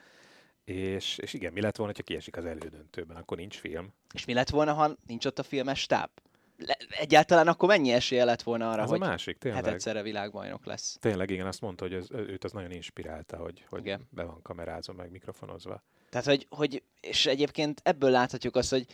[0.65, 3.93] és, és igen, mi lett volna, ha kiesik az elődöntőben, akkor nincs film.
[4.13, 6.11] És mi lett volna, ha nincs ott a filmes stáb?
[6.89, 9.67] Egyáltalán akkor mennyi esélye lett volna arra, az hogy a másik, tényleg.
[9.67, 10.97] egyszerre világbajnok lesz?
[11.01, 14.09] Tényleg, igen, azt mondta, hogy az, őt az nagyon inspirálta, hogy, hogy igen.
[14.11, 15.83] be van kamerázva, meg mikrofonozva.
[16.11, 18.87] Tehát, hogy, hogy, és egyébként ebből láthatjuk azt, hogy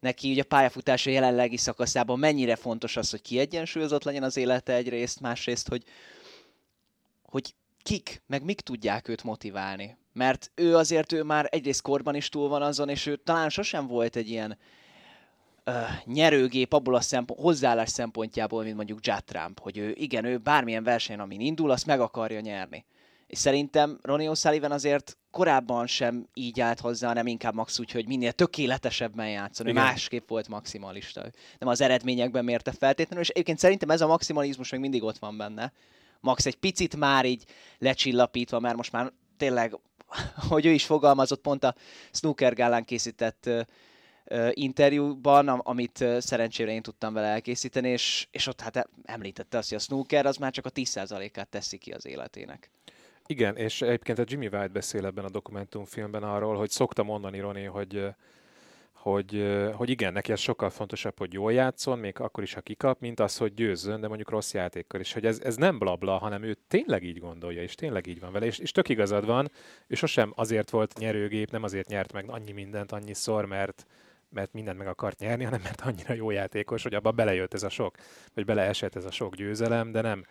[0.00, 5.20] neki ugye a pályafutása jelenlegi szakaszában mennyire fontos az, hogy kiegyensúlyozott legyen az élete egyrészt,
[5.20, 5.84] másrészt, hogy,
[7.22, 9.96] hogy kik, meg mik tudják őt motiválni.
[10.12, 13.86] Mert ő azért, ő már egyrészt korban is túl van azon, és ő talán sosem
[13.86, 14.58] volt egy ilyen
[15.66, 15.74] uh,
[16.04, 20.84] nyerőgép abból a szempont, hozzáállás szempontjából, mint mondjuk Judd Trump, hogy ő igen, ő bármilyen
[20.84, 22.84] versenyen, amin indul, azt meg akarja nyerni.
[23.26, 28.06] És szerintem Ronnie O'Sullivan azért korábban sem így állt hozzá, hanem inkább max úgy, hogy
[28.06, 29.66] minél tökéletesebben játszon.
[29.66, 31.22] Ő másképp volt maximalista.
[31.58, 35.36] Nem az eredményekben mérte feltétlenül, és egyébként szerintem ez a maximalizmus még mindig ott van
[35.36, 35.72] benne.
[36.20, 37.44] Max egy picit már így
[37.78, 39.78] lecsillapítva, mert most már tényleg,
[40.48, 41.74] hogy ő is fogalmazott, pont a
[42.12, 43.50] Snooker Gálán készített
[44.50, 49.80] interjúban, amit szerencsére én tudtam vele elkészíteni, és, és ott hát említette azt, hogy a
[49.80, 52.70] snooker az már csak a 10%-át teszi ki az életének.
[53.26, 57.64] Igen, és egyébként a Jimmy White beszél ebben a dokumentumfilmben arról, hogy szokta mondani Roni,
[57.64, 58.14] hogy
[59.10, 63.00] hogy, hogy igen, neki ez sokkal fontosabb, hogy jól játszon, még akkor is, ha kikap,
[63.00, 65.12] mint az, hogy győzzön, de mondjuk rossz játékkal is.
[65.12, 68.46] Hogy ez, ez nem blabla, hanem ő tényleg így gondolja, és tényleg így van vele,
[68.46, 69.50] és, és tök igazad van,
[69.86, 73.86] ő sosem azért volt nyerőgép, nem azért nyert meg annyi mindent annyiszor, mert,
[74.28, 77.68] mert mindent meg akart nyerni, hanem mert annyira jó játékos, hogy abba belejött ez a
[77.68, 77.96] sok,
[78.34, 80.24] vagy beleesett ez a sok győzelem, de nem,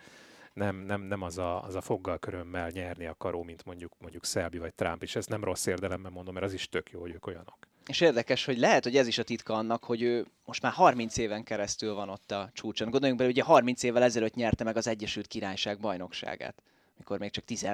[0.52, 4.58] nem, nem, nem az, a, az a foggal körömmel nyerni akaró, mint mondjuk, mondjuk Szelbi
[4.58, 7.26] vagy Trump, és ez nem rossz érdelemben mondom, mert az is tök jó, hogy ők
[7.26, 7.58] olyanok.
[7.86, 11.16] És érdekes, hogy lehet, hogy ez is a titka annak, hogy ő most már 30
[11.16, 12.90] éven keresztül van ott a csúcson.
[12.90, 16.62] Gondoljunk bele, ugye 30 évvel ezelőtt nyerte meg az Egyesült Királyság bajnokságát,
[16.96, 17.68] mikor még csak 10,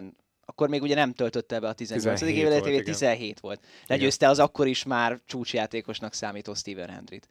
[0.52, 2.20] akkor még ugye nem töltötte be a 18.
[2.20, 3.60] évet, 17 volt.
[3.86, 7.28] Legyőzte az akkor is már csúcsjátékosnak számító Steven Hendrit.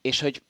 [0.00, 0.42] És hogy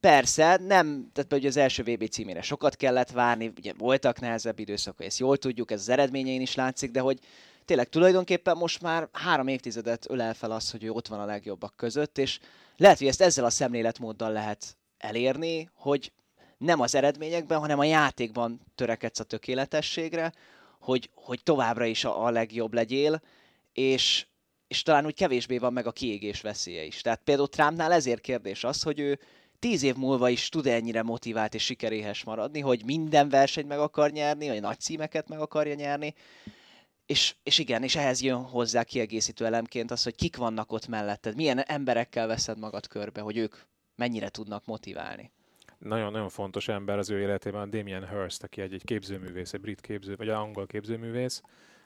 [0.00, 5.04] Persze, nem, tehát ugye az első VB címére sokat kellett várni, ugye voltak nehezebb időszak,
[5.04, 7.18] ezt jól tudjuk, ez az eredményein is látszik, de hogy
[7.64, 11.76] tényleg tulajdonképpen most már három évtizedet ölel fel az, hogy ő ott van a legjobbak
[11.76, 12.38] között, és
[12.76, 16.12] lehet, hogy ezt ezzel a szemléletmóddal lehet elérni, hogy
[16.58, 20.32] nem az eredményekben, hanem a játékban törekedsz a tökéletességre,
[20.80, 23.22] hogy, hogy továbbra is a, a legjobb legyél,
[23.72, 24.26] és,
[24.68, 27.00] és talán úgy kevésbé van meg a kiégés veszélye is.
[27.00, 29.18] Tehát például Trumpnál ezért kérdés az, hogy ő
[29.58, 34.10] tíz év múlva is tud ennyire motivált és sikeréhes maradni, hogy minden versenyt meg akar
[34.10, 36.14] nyerni, vagy nagy címeket meg akarja nyerni,
[37.06, 41.34] és, és igen, és ehhez jön hozzá kiegészítő elemként az, hogy kik vannak ott melletted,
[41.34, 43.56] milyen emberekkel veszed magad körbe, hogy ők
[43.94, 45.32] mennyire tudnak motiválni.
[45.80, 49.80] Nagyon-nagyon fontos ember az ő életében a Damien Hirst, aki egy, egy képzőművész, egy brit
[49.80, 51.42] képző, vagy angol képzőművész,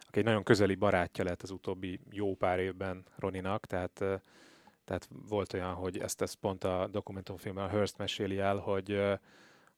[0.07, 4.04] aki egy nagyon közeli barátja lett az utóbbi jó pár évben Roninak, tehát
[4.85, 9.02] tehát volt olyan, hogy ezt, ezt pont a dokumentumfilmben a Hearst meséli el, hogy,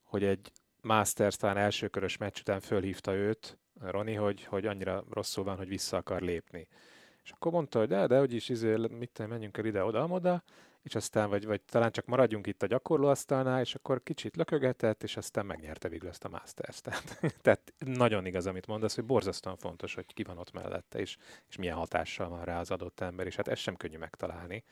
[0.03, 5.57] hogy egy Masters talán elsőkörös meccs után fölhívta őt, Roni, hogy, hogy annyira rosszul van,
[5.57, 6.69] hogy vissza akar lépni.
[7.23, 10.43] És akkor mondta, hogy de, de hogy is izé, mit menjünk el ide, oda, oda,
[10.87, 15.17] és aztán, vagy, vagy talán csak maradjunk itt a gyakorlóasztalnál, és akkor kicsit lökögetett, és
[15.17, 16.81] aztán megnyerte végül ezt a Masters.
[16.81, 21.17] Tehát, tehát nagyon igaz, amit mondasz, hogy borzasztóan fontos, hogy ki van ott mellette, és,
[21.49, 24.65] és milyen hatással van rá az adott ember, és hát ez sem könnyű megtalálni.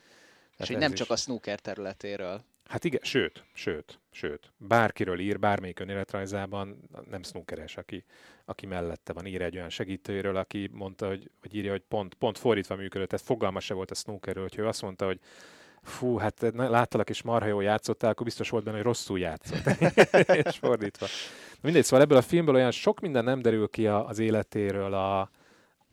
[0.57, 0.97] És hogy nem is...
[0.97, 2.43] csak a snooker területéről.
[2.65, 4.51] Hát igen, sőt, sőt, sőt.
[4.57, 8.03] Bárkiről ír, bármelyik önéletrajzában nem snookeres, aki,
[8.45, 12.37] aki mellette van, ír egy olyan segítőről, aki mondta, hogy, hogy írja, hogy pont, pont
[12.37, 15.19] fordítva működött, tehát fogalma se volt a snookerről, hogy ő azt mondta, hogy
[15.85, 19.81] fú, hát láttalak és marha jól játszottál, akkor biztos volt benne, hogy rosszul játszott.
[20.45, 21.05] és fordítva.
[21.61, 25.29] Mindegy, szóval ebből a filmből olyan sok minden nem derül ki az életéről, a,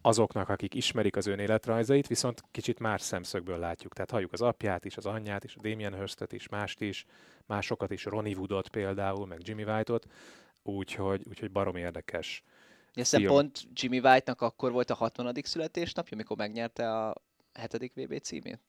[0.03, 3.93] azoknak, akik ismerik az ön életrajzait, viszont kicsit más szemszögből látjuk.
[3.93, 7.07] Tehát halljuk az apját is, az anyját is, a Damien Hirstet is, mást is,
[7.47, 10.07] másokat is, Ronnie Woodot például, meg Jimmy White-ot,
[10.63, 12.43] úgyhogy, úgyhogy barom érdekes.
[12.95, 15.35] Ja, pont Jimmy White-nak akkor volt a 60.
[15.43, 17.15] születésnapja, amikor megnyerte a
[17.53, 17.93] 7.
[17.95, 18.61] VB címét?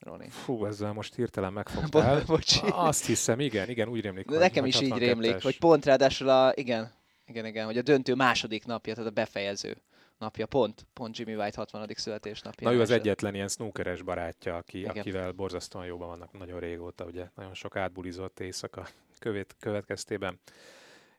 [0.00, 0.28] Roni.
[0.28, 2.22] Fú, ezzel most hirtelen megfogtál.
[2.26, 2.60] Bocsi.
[2.70, 4.26] Azt hiszem, igen, igen, úgy rémlik.
[4.26, 6.92] De nekem is így rémlik, hogy pont ráadásul a, igen,
[7.26, 9.76] igen, igen, hogy a döntő második napja, tehát a befejező
[10.18, 11.88] napja, pont, pont Jimmy White 60.
[11.94, 12.68] születésnapja.
[12.68, 17.28] Na ő az egyetlen ilyen snookeres barátja, aki, akivel borzasztóan jóban vannak nagyon régóta, ugye
[17.34, 18.86] nagyon sok átbulizott éjszaka
[19.18, 20.40] követ, következtében.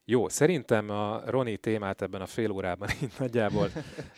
[0.06, 3.70] Jó, szerintem a Roni témát ebben a fél órában így nagyjából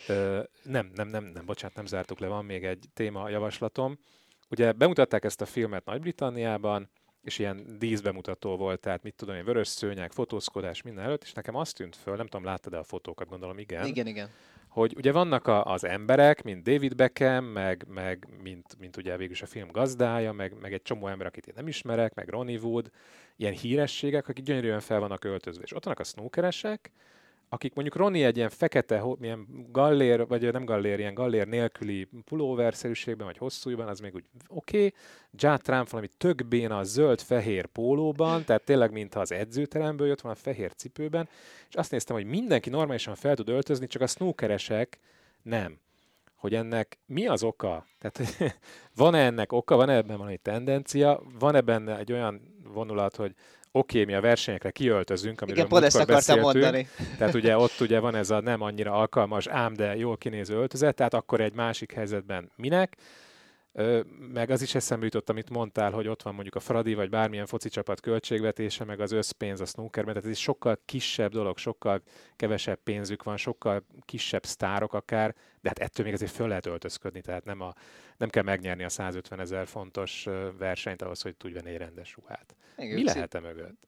[0.08, 3.98] ö, nem, nem, nem, nem, bocsánat, nem zártuk le, van még egy téma javaslatom.
[4.54, 6.90] Ugye bemutatták ezt a filmet Nagy-Britanniában,
[7.22, 11.54] és ilyen díszbemutató volt, tehát mit tudom én, vörös szőnyeg, fotózkodás minden előtt, és nekem
[11.54, 13.86] azt tűnt föl, nem tudom, láttad-e a fotókat, gondolom igen.
[13.86, 14.28] Igen, igen
[14.74, 19.36] hogy ugye vannak a, az emberek, mint David Beckham, meg, meg mint, mint ugye végül
[19.40, 22.90] a film gazdája, meg, meg egy csomó ember, akit én nem ismerek, meg Ronnie Wood,
[23.36, 25.62] ilyen hírességek, akik gyönyörűen fel vannak öltözve.
[25.62, 26.90] És ott vannak a snookeresek,
[27.54, 33.26] akik mondjuk Roni egy ilyen fekete, milyen gallér, vagy nem gallér, ilyen gallér nélküli pulóverszerűségben,
[33.26, 34.76] vagy hosszújban, az még úgy oké.
[34.76, 34.92] Okay.
[35.30, 40.74] Judd Trump valami tök béna, zöld-fehér pólóban, tehát tényleg mintha az edzőteremből jött volna fehér
[40.74, 41.28] cipőben,
[41.68, 44.98] és azt néztem, hogy mindenki normálisan fel tud öltözni, csak a snookeresek
[45.42, 45.82] nem
[46.34, 47.86] hogy ennek mi az oka?
[47.98, 48.34] Tehát
[48.96, 53.34] van-e ennek oka, van-e ebben valami tendencia, van-e benne egy olyan vonulat, hogy
[53.76, 56.88] oké, okay, mi a versenyekre kiöltözünk, amiről Igen, pont ezt akartam mondani.
[57.18, 60.94] Tehát ugye ott ugye van ez a nem annyira alkalmas, ám de jól kinéző öltözet,
[60.94, 62.96] tehát akkor egy másik helyzetben minek?
[64.32, 67.46] Meg az is eszembe jutott, amit mondtál, hogy ott van mondjuk a Fradi, vagy bármilyen
[67.46, 72.02] foci csapat költségvetése, meg az összpénz a snookerben, tehát ez egy sokkal kisebb dolog, sokkal
[72.36, 77.20] kevesebb pénzük van, sokkal kisebb sztárok akár, de hát ettől még azért föl lehet öltözködni,
[77.20, 77.72] tehát nem, a,
[78.16, 80.26] nem kell megnyerni a 150 ezer fontos
[80.58, 82.56] versenyt ahhoz, hogy tudj venni egy rendes ruhát.
[82.76, 83.86] Igen, Mi lehet-e mögött?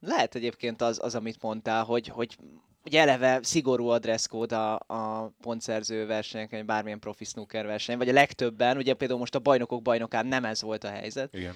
[0.00, 2.36] Lehet egyébként az, az amit mondtál, hogy, hogy
[2.84, 8.12] ugye eleve szigorú a dresszkód a, a pontszerző versenyeken, bármilyen profi snooker verseny, vagy a
[8.12, 11.34] legtöbben, ugye például most a bajnokok bajnokán nem ez volt a helyzet.
[11.34, 11.54] Igen.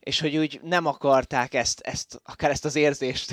[0.00, 3.32] És hogy úgy nem akarták ezt, ezt akár ezt az érzést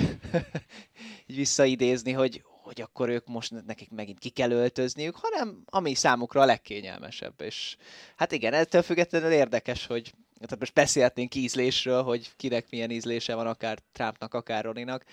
[1.26, 6.40] így visszaidézni, hogy, hogy akkor ők most nekik megint ki kell öltözniük, hanem ami számukra
[6.40, 7.40] a legkényelmesebb.
[7.40, 7.76] És
[8.16, 13.46] hát igen, ettől függetlenül érdekes, hogy tehát most beszélhetnénk ízlésről, hogy kinek milyen ízlése van,
[13.46, 15.04] akár Trumpnak, akár Roninak.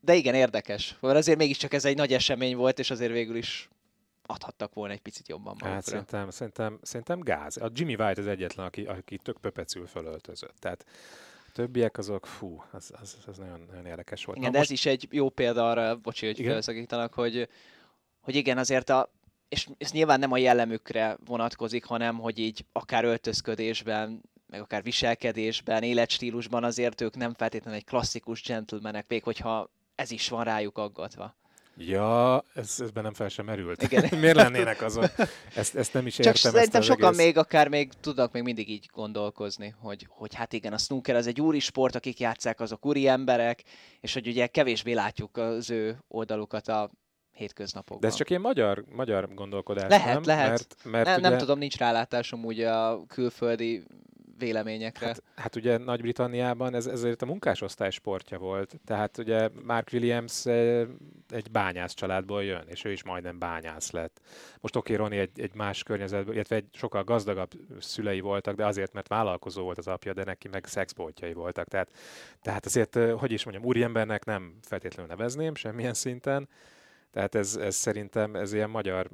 [0.00, 0.96] De igen, érdekes.
[1.00, 3.68] Mert azért mégiscsak ez egy nagy esemény volt, és azért végül is
[4.26, 5.70] adhattak volna egy picit jobban magukra.
[5.70, 7.56] Hát szerintem, szerintem, szerintem gáz.
[7.56, 10.54] A Jimmy White az egyetlen, aki, aki tök pöpecül fölöltözött.
[10.58, 10.84] Tehát
[11.48, 14.38] a többiek azok, fú, az, az, az nagyon, nagyon érdekes volt.
[14.38, 14.70] Igen, Na, de most...
[14.70, 17.48] ez is egy jó példa arra, bocsi, hogy felszakítanak, hogy,
[18.20, 19.10] hogy igen, azért a,
[19.48, 25.82] és ez nyilván nem a jellemükre vonatkozik, hanem hogy így akár öltözködésben, meg akár viselkedésben,
[25.82, 31.34] életstílusban azért ők nem feltétlenül egy klasszikus gentlemanek, még hogyha ez is van rájuk aggatva.
[31.78, 33.82] Ja, ez, ez bennem fel sem merült.
[33.82, 34.08] Igen.
[34.20, 35.10] Miért lennének azok?
[35.54, 36.52] Ezt, ezt nem is Csak értem.
[36.52, 37.24] szerintem sokan egész...
[37.24, 41.26] még akár még tudnak még mindig így gondolkozni, hogy, hogy hát igen, a snooker az
[41.26, 43.62] egy úri sport, akik játszák, azok úri emberek,
[44.00, 46.90] és hogy ugye kevésbé látjuk az ő oldalukat a
[47.32, 48.00] hétköznapokban.
[48.00, 50.22] De ez csak ilyen magyar, magyar gondolkodás, Lehet, nem?
[50.24, 50.48] lehet.
[50.48, 51.28] Mert, mert nem, ugye...
[51.28, 53.84] nem tudom, nincs rálátásom úgy a külföldi
[54.38, 55.06] véleményekre.
[55.06, 58.74] Hát, hát ugye Nagy-Britanniában ez, ezért a munkásosztály sportja volt.
[58.84, 60.86] Tehát ugye Mark Williams eh,
[61.28, 64.20] egy bányász családból jön, és ő is majdnem bányász lett.
[64.60, 68.92] Most oké, Roni egy, egy más környezetből, illetve egy sokkal gazdagabb szülei voltak, de azért,
[68.92, 71.68] mert vállalkozó volt az apja, de neki meg szexboltjai voltak.
[71.68, 71.92] Tehát,
[72.42, 76.48] tehát azért, eh, hogy is mondjam, úriembernek nem feltétlenül nevezném semmilyen szinten,
[77.10, 79.08] tehát ez, ez szerintem ez ilyen magyar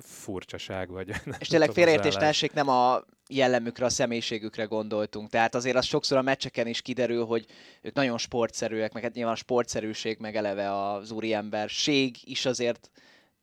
[0.00, 1.08] furcsaság, vagy...
[1.38, 2.16] És tényleg félreértés
[2.52, 5.30] nem a jellemükre, a személyiségükre gondoltunk.
[5.30, 7.46] Tehát azért az sokszor a meccseken is kiderül, hogy
[7.82, 12.90] ők nagyon sportszerűek, meg hát nyilván a sportszerűség, meg eleve az úriemberség is azért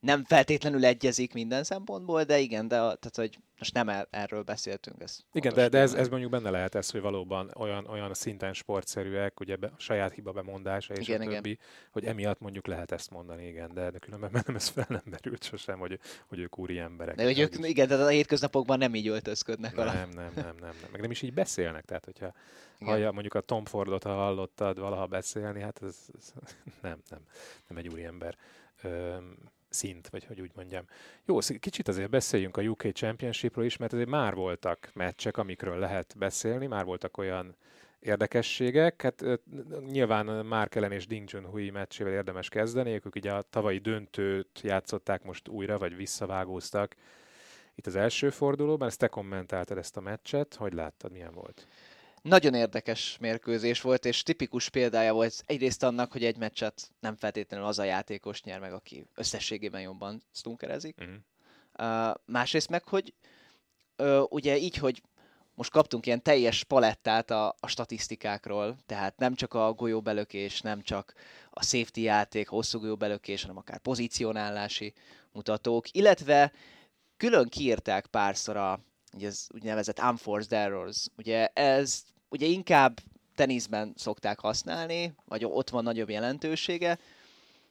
[0.04, 5.02] nem feltétlenül egyezik minden szempontból, de igen, de tehát, hogy most nem el, erről beszéltünk.
[5.02, 8.54] Ez igen, de, de ez, ez mondjuk benne lehet ez, hogy valóban olyan, olyan szinten
[8.54, 11.66] sportszerűek, ugye be, a saját hiba bemondása és igen, a többi, igen.
[11.92, 15.44] hogy emiatt mondjuk lehet ezt mondani, igen, de, de különben nem ez fel nem merült
[15.44, 17.16] sosem, hogy, hogy ők úri emberek.
[17.16, 17.68] De hogy ők, is...
[17.68, 19.86] igen, de a hétköznapokban nem így öltözködnek nem.
[19.86, 22.34] Nem, nem, nem, nem, nem, meg nem is így beszélnek, tehát hogyha
[22.80, 26.34] hallja, mondjuk a Tom Fordot, ha hallottad valaha beszélni, hát ez, ez
[26.82, 27.20] nem, nem,
[27.68, 28.38] nem egy úriember.
[28.82, 29.38] Öm,
[29.74, 30.86] szint, vagy hogy úgy mondjam.
[31.26, 36.14] Jó, kicsit azért beszéljünk a UK Championshipról is, mert azért már voltak meccsek, amikről lehet
[36.18, 37.56] beszélni, már voltak olyan
[38.00, 39.02] érdekességek.
[39.02, 39.24] Hát
[39.92, 45.24] nyilván Mark Ellen és Ding Junhui meccsével érdemes kezdeni, ők ugye a tavalyi döntőt játszották
[45.24, 46.96] most újra, vagy visszavágóztak
[47.76, 48.88] itt az első fordulóban.
[48.88, 51.68] Ezt te kommentáltad ezt a meccset, hogy láttad, milyen volt?
[52.24, 57.66] Nagyon érdekes mérkőzés volt, és tipikus példája volt egyrészt annak, hogy egy meccset nem feltétlenül
[57.66, 60.98] az a játékos nyer meg, aki összességében jobban snookerezik.
[60.98, 61.16] Uh-huh.
[61.80, 63.14] Uh, másrészt meg, hogy
[63.98, 65.02] uh, ugye így, hogy
[65.56, 71.14] most kaptunk ilyen teljes palettát a, a statisztikákról, tehát nem csak a golyóbelökés, nem csak
[71.50, 74.94] a safety játék, hosszú golyóbelökés, hanem akár pozícionálási
[75.32, 76.52] mutatók, illetve
[77.18, 78.80] külön kiírták párszor a
[79.14, 81.06] ugye ez úgynevezett unforced errors.
[81.18, 82.04] Ugye ez
[82.34, 83.00] ugye inkább
[83.36, 87.00] teniszben szokták használni, vagy ott van nagyobb jelentősége.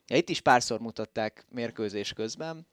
[0.07, 2.67] Ja, itt is párszor mutatták mérkőzés közben,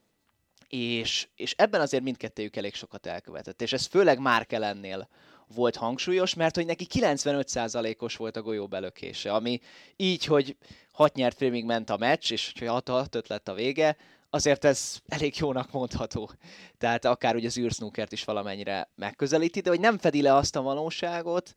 [0.67, 3.61] és, és ebben azért mindkettőjük elég sokat elkövetett.
[3.61, 5.09] És ez főleg Márkelennél
[5.47, 9.59] volt hangsúlyos, mert hogy neki 95%-os volt a golyó belökése, ami
[9.95, 10.55] így, hogy
[10.91, 13.97] hat nyert félig ment a meccs, és hogy 6 lett a vége,
[14.29, 16.31] azért ez elég jónak mondható.
[16.77, 20.61] Tehát akár ugye az űrsnookert is valamennyire megközelíti, de hogy nem fedi le azt a
[20.61, 21.53] valóságot,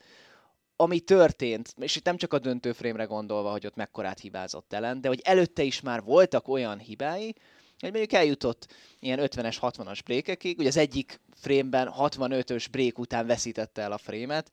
[0.77, 5.09] ami történt, és itt nem csak a döntőfrémre gondolva, hogy ott mekkorát hibázott ellen, de
[5.09, 7.35] hogy előtte is már voltak olyan hibái,
[7.79, 13.83] hogy mondjuk eljutott ilyen 50-es, 60-as brékekig, ugye az egyik frémben 65-ös brék után veszítette
[13.83, 14.51] el a frémet,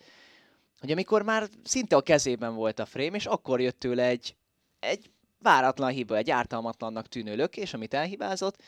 [0.80, 4.36] hogy amikor már szinte a kezében volt a frém, és akkor jött tőle egy,
[4.80, 5.10] egy
[5.40, 8.62] váratlan hiba, egy ártalmatlannak tűnő lökés, amit elhibázott,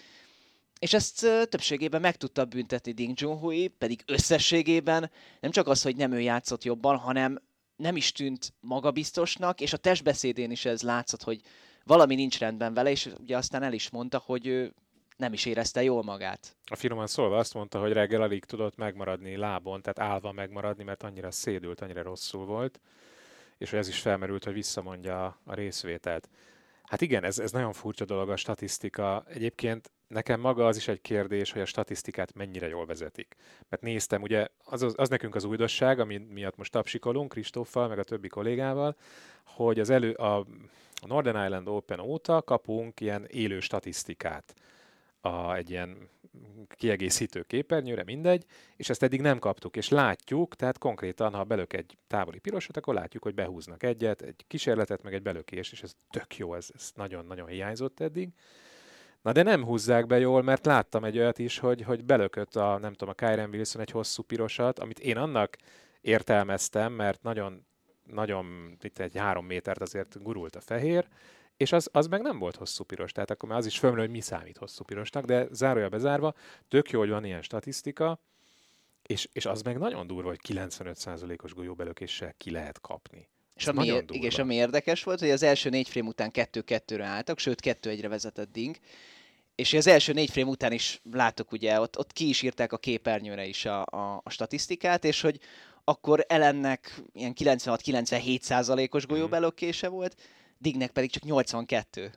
[0.79, 1.19] és ezt
[1.49, 6.63] többségében meg tudta büntetni Ding Junhui, pedig összességében nem csak az, hogy nem ő játszott
[6.63, 7.41] jobban, hanem
[7.75, 11.41] nem is tűnt magabiztosnak, és a testbeszédén is ez látszott, hogy
[11.83, 14.73] valami nincs rendben vele, és ugye aztán el is mondta, hogy ő
[15.17, 16.55] nem is érezte jól magát.
[16.65, 21.03] A finoman szólva azt mondta, hogy reggel alig tudott megmaradni lábon, tehát állva megmaradni, mert
[21.03, 22.79] annyira szédült, annyira rosszul volt,
[23.57, 26.29] és hogy ez is felmerült, hogy visszamondja a részvételt.
[26.91, 29.23] Hát igen, ez, ez nagyon furcsa dolog a statisztika.
[29.27, 33.35] Egyébként nekem maga az is egy kérdés, hogy a statisztikát mennyire jól vezetik.
[33.69, 37.99] Mert néztem, ugye az, az, az nekünk az újdosság, ami miatt most tapsikolunk Kristóffal, meg
[37.99, 38.95] a többi kollégával,
[39.45, 40.45] hogy az elő, a
[41.07, 44.53] Northern Island Open óta kapunk ilyen élő statisztikát
[45.21, 46.09] a, egy ilyen
[46.67, 51.97] kiegészítő képernyőre, mindegy, és ezt eddig nem kaptuk, és látjuk, tehát konkrétan, ha belök egy
[52.07, 56.37] távoli pirosat, akkor látjuk, hogy behúznak egyet, egy kísérletet, meg egy belökés, és ez tök
[56.37, 58.29] jó, ez, ez nagyon-nagyon hiányzott eddig.
[59.21, 62.77] Na de nem húzzák be jól, mert láttam egy olyat is, hogy, hogy belökött a,
[62.77, 65.57] nem tudom, a Kyren Wilson egy hosszú pirosat, amit én annak
[66.01, 67.65] értelmeztem, mert nagyon,
[68.03, 71.07] nagyon, itt egy három métert azért gurult a fehér,
[71.61, 74.13] és az, az meg nem volt hosszú piros, tehát akkor már az is fölmerül, hogy
[74.15, 76.33] mi számít hosszú pirosnak, de zárója bezárva,
[76.67, 78.19] tök jó, hogy van ilyen statisztika,
[79.07, 83.27] és, és az meg nagyon durva, hogy 95%-os golyóbelökéssel ki lehet kapni.
[83.55, 87.39] És ami, igen, és ami érdekes volt, hogy az első négy frame után 2-2-re álltak,
[87.39, 88.77] sőt 2-1-re vezetett Ding,
[89.55, 92.77] és az első négy frame után is láttuk, ugye, ott, ott ki is írták a
[92.77, 95.39] képernyőre is a, a, a statisztikát, és hogy
[95.83, 99.13] akkor Ellennek ilyen 96-97 százalékos mhm.
[99.13, 100.15] golyóbelökése volt,
[100.61, 102.11] Dignek pedig csak 82.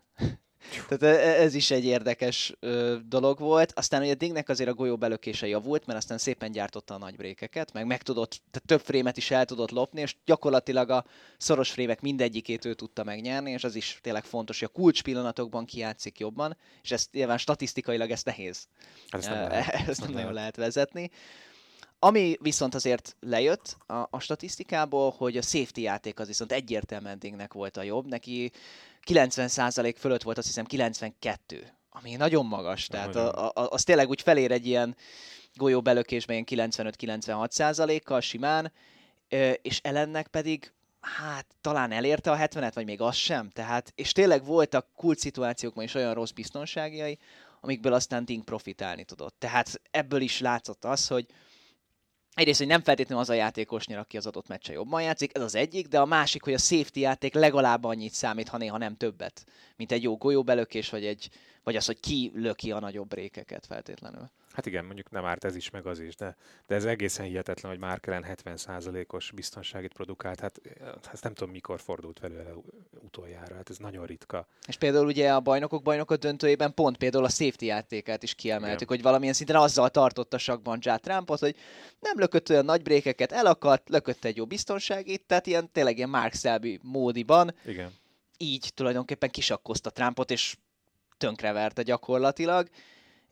[0.88, 3.72] Tehát e, e, ez is egy érdekes ö, dolog volt.
[3.76, 7.72] Aztán ugye Dingnek azért a golyó belökése javult, mert aztán szépen gyártotta a nagy brékeket,
[7.72, 11.04] meg meg tudott, tehát több frémet is el tudott lopni, és gyakorlatilag a
[11.36, 15.64] szoros frémek mindegyikét ő tudta megnyerni, és az is tényleg fontos, hogy a kulcs pillanatokban
[15.64, 18.66] kijátszik jobban, és ezt nyilván statisztikailag ez nehéz.
[19.08, 19.88] Hát ezt nem, lehet.
[19.88, 21.10] ezt nem, nem nagyon lehet vezetni.
[22.04, 27.52] Ami viszont azért lejött a, a statisztikából, hogy a safety játék az viszont egyértelműen Dingnek
[27.52, 28.06] volt a jobb.
[28.06, 28.50] Neki
[29.06, 32.86] 90% fölött volt, azt hiszem 92, ami nagyon magas.
[32.86, 34.96] Tehát a, a, az tényleg úgy felér egy ilyen
[35.54, 38.72] golyó belökésben 95-96%-kal simán,
[39.62, 43.50] és ellennek pedig hát talán elérte a 70-et, vagy még az sem.
[43.50, 47.18] Tehát, és tényleg voltak kult szituációkban is olyan rossz biztonságiai,
[47.60, 49.34] amikből aztán Ding profitálni tudott.
[49.38, 51.26] Tehát ebből is látszott az, hogy
[52.34, 55.42] egyrészt, hogy nem feltétlenül az a játékos nyer, aki az adott meccse jobban játszik, ez
[55.42, 58.96] az egyik, de a másik, hogy a safety játék legalább annyit számít, ha néha nem
[58.96, 59.44] többet,
[59.76, 61.30] mint egy jó golyóbelökés, vagy, egy,
[61.64, 64.30] vagy az, hogy ki löki a nagyobb rékeket feltétlenül.
[64.52, 66.36] Hát igen, mondjuk nem árt ez is, meg az is, de,
[66.66, 70.40] de ez egészen hihetetlen, hogy Markelen 70%-os biztonságit produkált.
[70.40, 70.60] Hát
[71.12, 72.62] ezt nem tudom, mikor fordult velő el
[73.00, 73.54] utoljára.
[73.54, 74.46] Hát ez nagyon ritka.
[74.66, 78.88] És például ugye a bajnokok bajnokok döntőjében pont például a safety játékát is kiemeltük, igen.
[78.88, 81.56] hogy valamilyen szinten azzal tartotta sakban Ját Trumpot, hogy
[82.00, 86.34] nem lökött olyan nagy brékeket, elakadt, lökött egy jó biztonságit, tehát ilyen tényleg ilyen Mark
[86.34, 87.54] Selby módiban.
[87.66, 87.92] Igen.
[88.36, 90.56] Így tulajdonképpen kisakkozta Trumpot, és
[91.16, 92.68] tönkreverte gyakorlatilag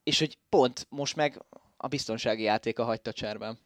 [0.03, 1.45] és hogy pont most meg
[1.77, 3.59] a biztonsági játéka hagyta cserben.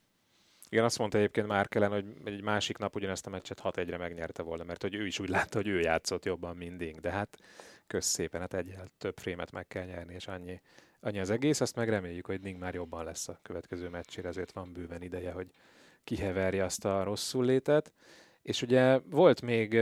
[0.69, 4.43] Igen, azt mondta egyébként már kellene, hogy egy másik nap ugyanezt a meccset 6-1-re megnyerte
[4.43, 7.39] volna, mert hogy ő is úgy látta, hogy ő játszott jobban mindig, de hát
[7.87, 10.61] kösz szépen, hát egy több frémet meg kell nyerni, és annyi,
[11.01, 14.53] annyi az egész, azt meg reméljük, hogy Ning már jobban lesz a következő meccsére, ezért
[14.53, 15.51] van bőven ideje, hogy
[16.05, 17.93] kiheverje azt a rosszul létet.
[18.43, 19.81] És ugye volt még,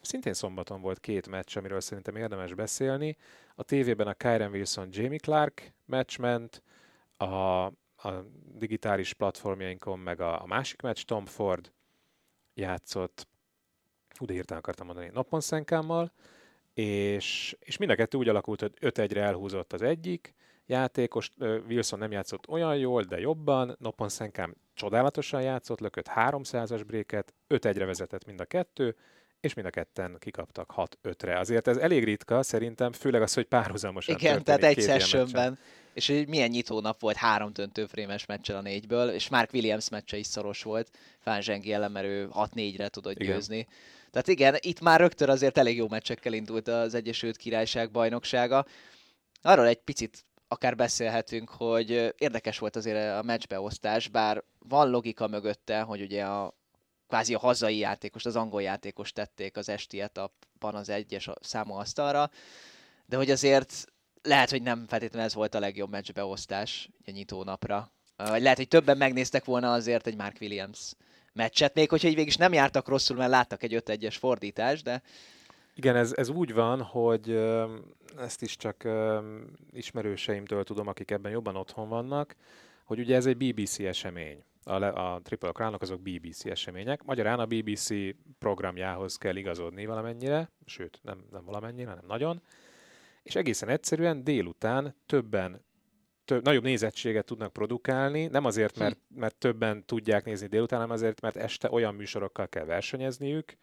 [0.00, 3.16] szintén szombaton volt két meccs, amiről szerintem érdemes beszélni.
[3.54, 6.62] A tévében a Kyren Wilson Jamie Clark meccs ment,
[7.16, 8.24] a, a
[8.54, 11.72] digitális platformjainkon meg a, a másik meccs, Tom Ford
[12.54, 13.28] játszott,
[14.16, 16.12] hú, hirtelen akartam mondani, Nopponszenkámmal,
[16.74, 20.34] és, és mind a kettő úgy alakult, hogy 5-1-re elhúzott az egyik,
[20.66, 21.30] játékos,
[21.68, 28.26] Wilson nem játszott olyan jól, de jobban, Nopponszenkám csodálatosan játszott, lökött 300-as bréket, 5-1-re vezetett
[28.26, 28.96] mind a kettő,
[29.40, 31.38] és mind a ketten kikaptak 6-5-re.
[31.38, 35.58] Azért ez elég ritka, szerintem, főleg az, hogy párhuzamosan Igen, tehát egy sessionben.
[35.92, 40.26] És hogy milyen nyitónap volt, három döntőfrémes meccsel a négyből, és Mark Williams meccse is
[40.26, 43.32] szoros volt, Fán Zsengi ellen, mert ő 6-4-re tudott igen.
[43.32, 43.66] győzni.
[44.10, 48.66] Tehát igen, itt már rögtön azért elég jó meccsekkel indult az Egyesült Királyság bajnoksága.
[49.42, 55.80] Arról egy picit akár beszélhetünk, hogy érdekes volt azért a meccsbeosztás, bár van logika mögötte,
[55.80, 56.57] hogy ugye a
[57.08, 62.30] kvázi a hazai játékos, az angol játékos tették az esti etapban az egyes számú asztalra,
[63.06, 63.84] de hogy azért
[64.22, 67.92] lehet, hogy nem feltétlenül ez volt a legjobb meccsbeosztás a nyitó napra.
[68.16, 70.92] Vagy lehet, hogy többen megnéztek volna azért egy Mark Williams
[71.32, 75.02] meccset, még hogyha így végig is nem jártak rosszul, mert láttak egy 5-1-es fordítást, de
[75.74, 77.30] igen, ez, ez úgy van, hogy
[78.18, 78.88] ezt is csak
[79.70, 82.36] ismerőseimtől tudom, akik ebben jobban otthon vannak,
[82.84, 84.44] hogy ugye ez egy BBC esemény.
[84.62, 87.04] A, a Triple crown azok BBC események.
[87.04, 87.88] Magyarán a BBC
[88.38, 92.42] programjához kell igazodni valamennyire, sőt, nem, nem valamennyire, hanem nagyon.
[93.22, 95.66] És egészen egyszerűen délután többen
[96.28, 98.82] több, nagyobb nézettséget tudnak produkálni, nem azért, hm.
[98.82, 103.56] mert, mert többen tudják nézni délután, hanem azért, mert este olyan műsorokkal kell versenyezniük,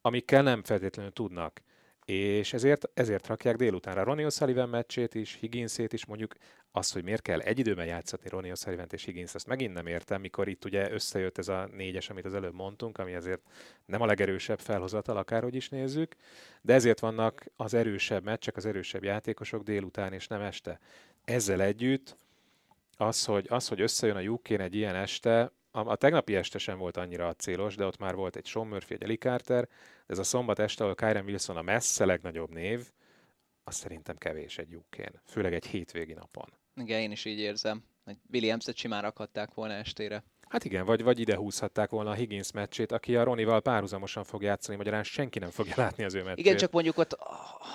[0.00, 1.62] amikkel nem feltétlenül tudnak.
[2.10, 6.34] És ezért, ezért rakják délutánra Ronnie O'Sullivan meccsét is, Higginsét is, mondjuk
[6.72, 10.20] azt, hogy miért kell egy időben játszatni Ronnie osullivan és Higgins, azt megint nem értem,
[10.20, 13.40] mikor itt ugye összejött ez a négyes, amit az előbb mondtunk, ami azért
[13.86, 16.14] nem a legerősebb felhozatal, akárhogy is nézzük,
[16.62, 20.80] de ezért vannak az erősebb meccsek, az erősebb játékosok délután és nem este.
[21.24, 22.16] Ezzel együtt
[22.96, 26.78] az, hogy, az, hogy összejön a uk egy ilyen este, a, a tegnapi este sem
[26.78, 29.68] volt annyira célos, de ott már volt egy Sean Murphy, egy Eli Carter,
[30.06, 32.90] ez a szombat este, ahol Kyren Wilson a messze legnagyobb név,
[33.64, 36.48] az szerintem kevés egy lyukén, főleg egy hétvégi napon.
[36.76, 37.84] Igen, én is így érzem.
[38.04, 40.24] Hogy Williams-et simán rakhatták volna estére.
[40.48, 44.42] Hát igen, vagy, vagy ide húzhatták volna a Higgins meccsét, aki a Ronival párhuzamosan fog
[44.42, 46.44] játszani, magyarán senki nem fogja látni az ő meccsét.
[46.44, 47.16] Igen, csak mondjuk ott,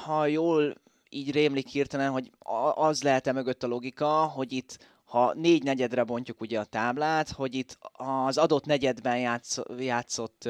[0.05, 0.75] ha jól
[1.09, 2.31] így rémlik hirtelen, hogy
[2.75, 7.55] az lehet-e mögött a logika, hogy itt ha négy negyedre bontjuk ugye a táblát, hogy
[7.55, 10.49] itt az adott negyedben játsz, játszott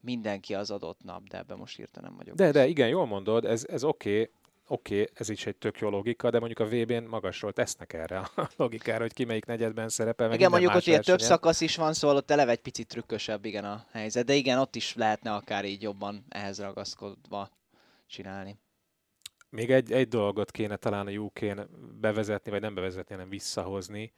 [0.00, 2.36] mindenki az adott nap, de ebben most hirtelen nem vagyok.
[2.36, 4.30] De, de igen, jól mondod, ez, ez oké, okay.
[4.66, 8.18] oké, okay, ez is egy tök jó logika, de mondjuk a VB-n magasról tesznek erre
[8.18, 10.28] a logikára, hogy ki melyik negyedben szerepel.
[10.28, 13.44] Meg igen, mondjuk ott ugye több szakasz is van, szóval ott eleve egy picit trükkösebb
[13.44, 17.50] igen a helyzet, de igen, ott is lehetne akár így jobban ehhez ragaszkodva
[18.06, 18.58] csinálni.
[19.52, 21.60] Még egy, egy dolgot kéne talán a UK-n
[22.00, 24.12] bevezetni, vagy nem bevezetni, hanem visszahozni,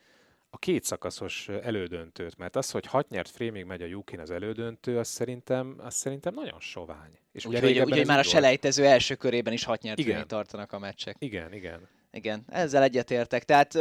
[0.51, 4.99] a két szakaszos elődöntőt, mert az, hogy hat nyert frémig megy a Jukin az elődöntő,
[4.99, 7.18] az szerintem, az szerintem nagyon sovány.
[7.32, 10.26] És ugye, ugye, ugye már a selejtező első körében is hat nyert igen.
[10.26, 11.16] tartanak a meccsek.
[11.18, 11.89] Igen, igen.
[12.12, 13.45] Igen, ezzel egyetértek.
[13.45, 13.74] Tehát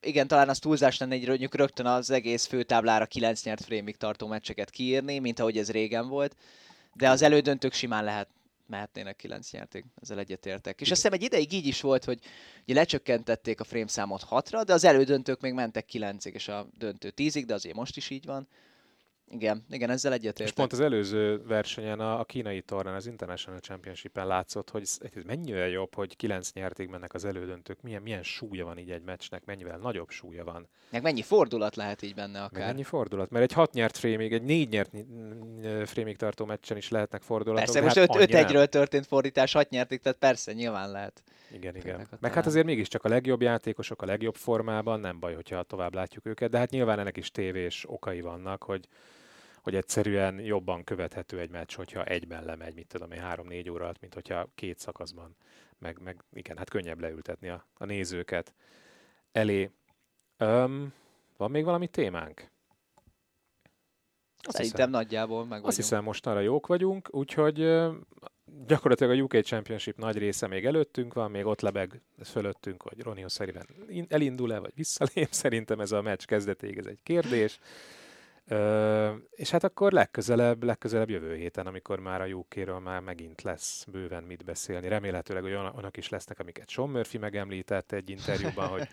[0.00, 4.26] igen, talán az túlzás lenne egy mondjuk rögtön az egész főtáblára 9 nyert frémig tartó
[4.26, 6.36] meccseket kiírni, mint ahogy ez régen volt.
[6.92, 8.28] De az elődöntők simán lehet
[8.66, 10.80] mehetnének kilenc nyerték, ezzel egyetértek.
[10.80, 12.18] És azt hiszem egy ideig így is volt, hogy
[12.62, 17.12] ugye lecsökkentették a frame számot 6-ra, de az elődöntők még mentek 9-ig, és a döntő
[17.16, 18.48] 10-ig, de azért most is így van.
[19.30, 20.46] Igen, igen, ezzel egyetértek.
[20.46, 24.98] És pont az előző versenyen a, a kínai tornán, az International Championship-en látszott, hogy ez,
[25.00, 29.02] ez mennyire jobb, hogy kilenc nyertig mennek az elődöntők, milyen, milyen súlya van így egy
[29.02, 30.68] meccsnek, mennyivel nagyobb súlya van.
[30.90, 32.58] Meg mennyi fordulat lehet így benne akár.
[32.58, 34.90] Meg mennyi fordulat, mert egy hat nyert frémig, egy négy nyert
[35.84, 37.64] frémig tartó meccsen is lehetnek fordulatok.
[37.64, 41.22] Persze, most hát 5 egyről történt fordítás, hat nyertig, tehát persze, nyilván lehet.
[41.52, 42.08] Igen, igen.
[42.20, 46.26] Meg hát azért mégiscsak a legjobb játékosok a legjobb formában, nem baj, hogyha tovább látjuk
[46.26, 48.88] őket, de hát nyilván ennek is tévés okai vannak, hogy
[49.64, 54.00] hogy egyszerűen jobban követhető egy meccs, hogyha egyben lemegy, mit tudom én, három-négy óra alatt,
[54.00, 55.36] mint hogyha két szakaszban.
[55.78, 58.54] Meg, meg igen, hát könnyebb leültetni a, a nézőket
[59.32, 59.70] elé.
[60.36, 60.92] Öm,
[61.36, 62.50] van még valami témánk?
[64.42, 65.66] Azt Szerintem hiszem, nagyjából meg vagyunk.
[65.66, 67.58] Azt hiszem mostanra jók vagyunk, úgyhogy
[68.66, 73.26] gyakorlatilag a UK Championship nagy része még előttünk van, még ott lebeg fölöttünk, hogy Ronnie
[73.28, 75.32] O'Sullivan elindul-e, vagy visszalép.
[75.42, 77.58] Szerintem ez a meccs kezdetéig ez egy kérdés.
[78.48, 83.84] Ö, és hát akkor legközelebb, legközelebb jövő héten, amikor már a uk már megint lesz
[83.84, 84.88] bőven mit beszélni.
[84.88, 88.88] Remélhetőleg hogy olyanok is lesznek, amiket Sean Murphy megemlített egy interjúban, hogy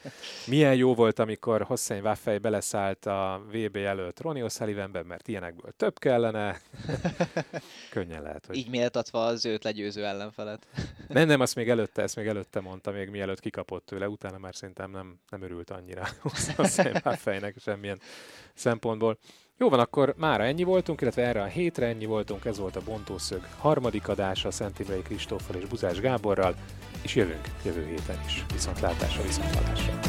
[0.47, 5.99] milyen jó volt, amikor Hossein Waffei beleszállt a VB előtt Ronnie O'Sullivanben, mert ilyenekből több
[5.99, 6.61] kellene.
[7.91, 8.55] Könnyen lehet, hogy...
[8.55, 10.67] Így méltatva az őt legyőző ellenfelet.
[11.07, 14.55] nem, nem, azt még előtte, ezt még előtte mondta, még mielőtt kikapott tőle, utána már
[14.55, 16.07] szerintem nem, nem örült annyira
[16.55, 17.99] Hossein Waffeinek semmilyen
[18.53, 19.17] szempontból.
[19.61, 22.81] Jó van, akkor mára ennyi voltunk, illetve erre a hétre ennyi voltunk, ez volt a
[22.85, 26.55] Bontószög harmadik adása Szent Imrei Kristóffal és Buzás Gáborral,
[27.01, 28.45] és jövünk jövő héten is.
[28.53, 29.99] Viszontlátásra, viszontlátásra.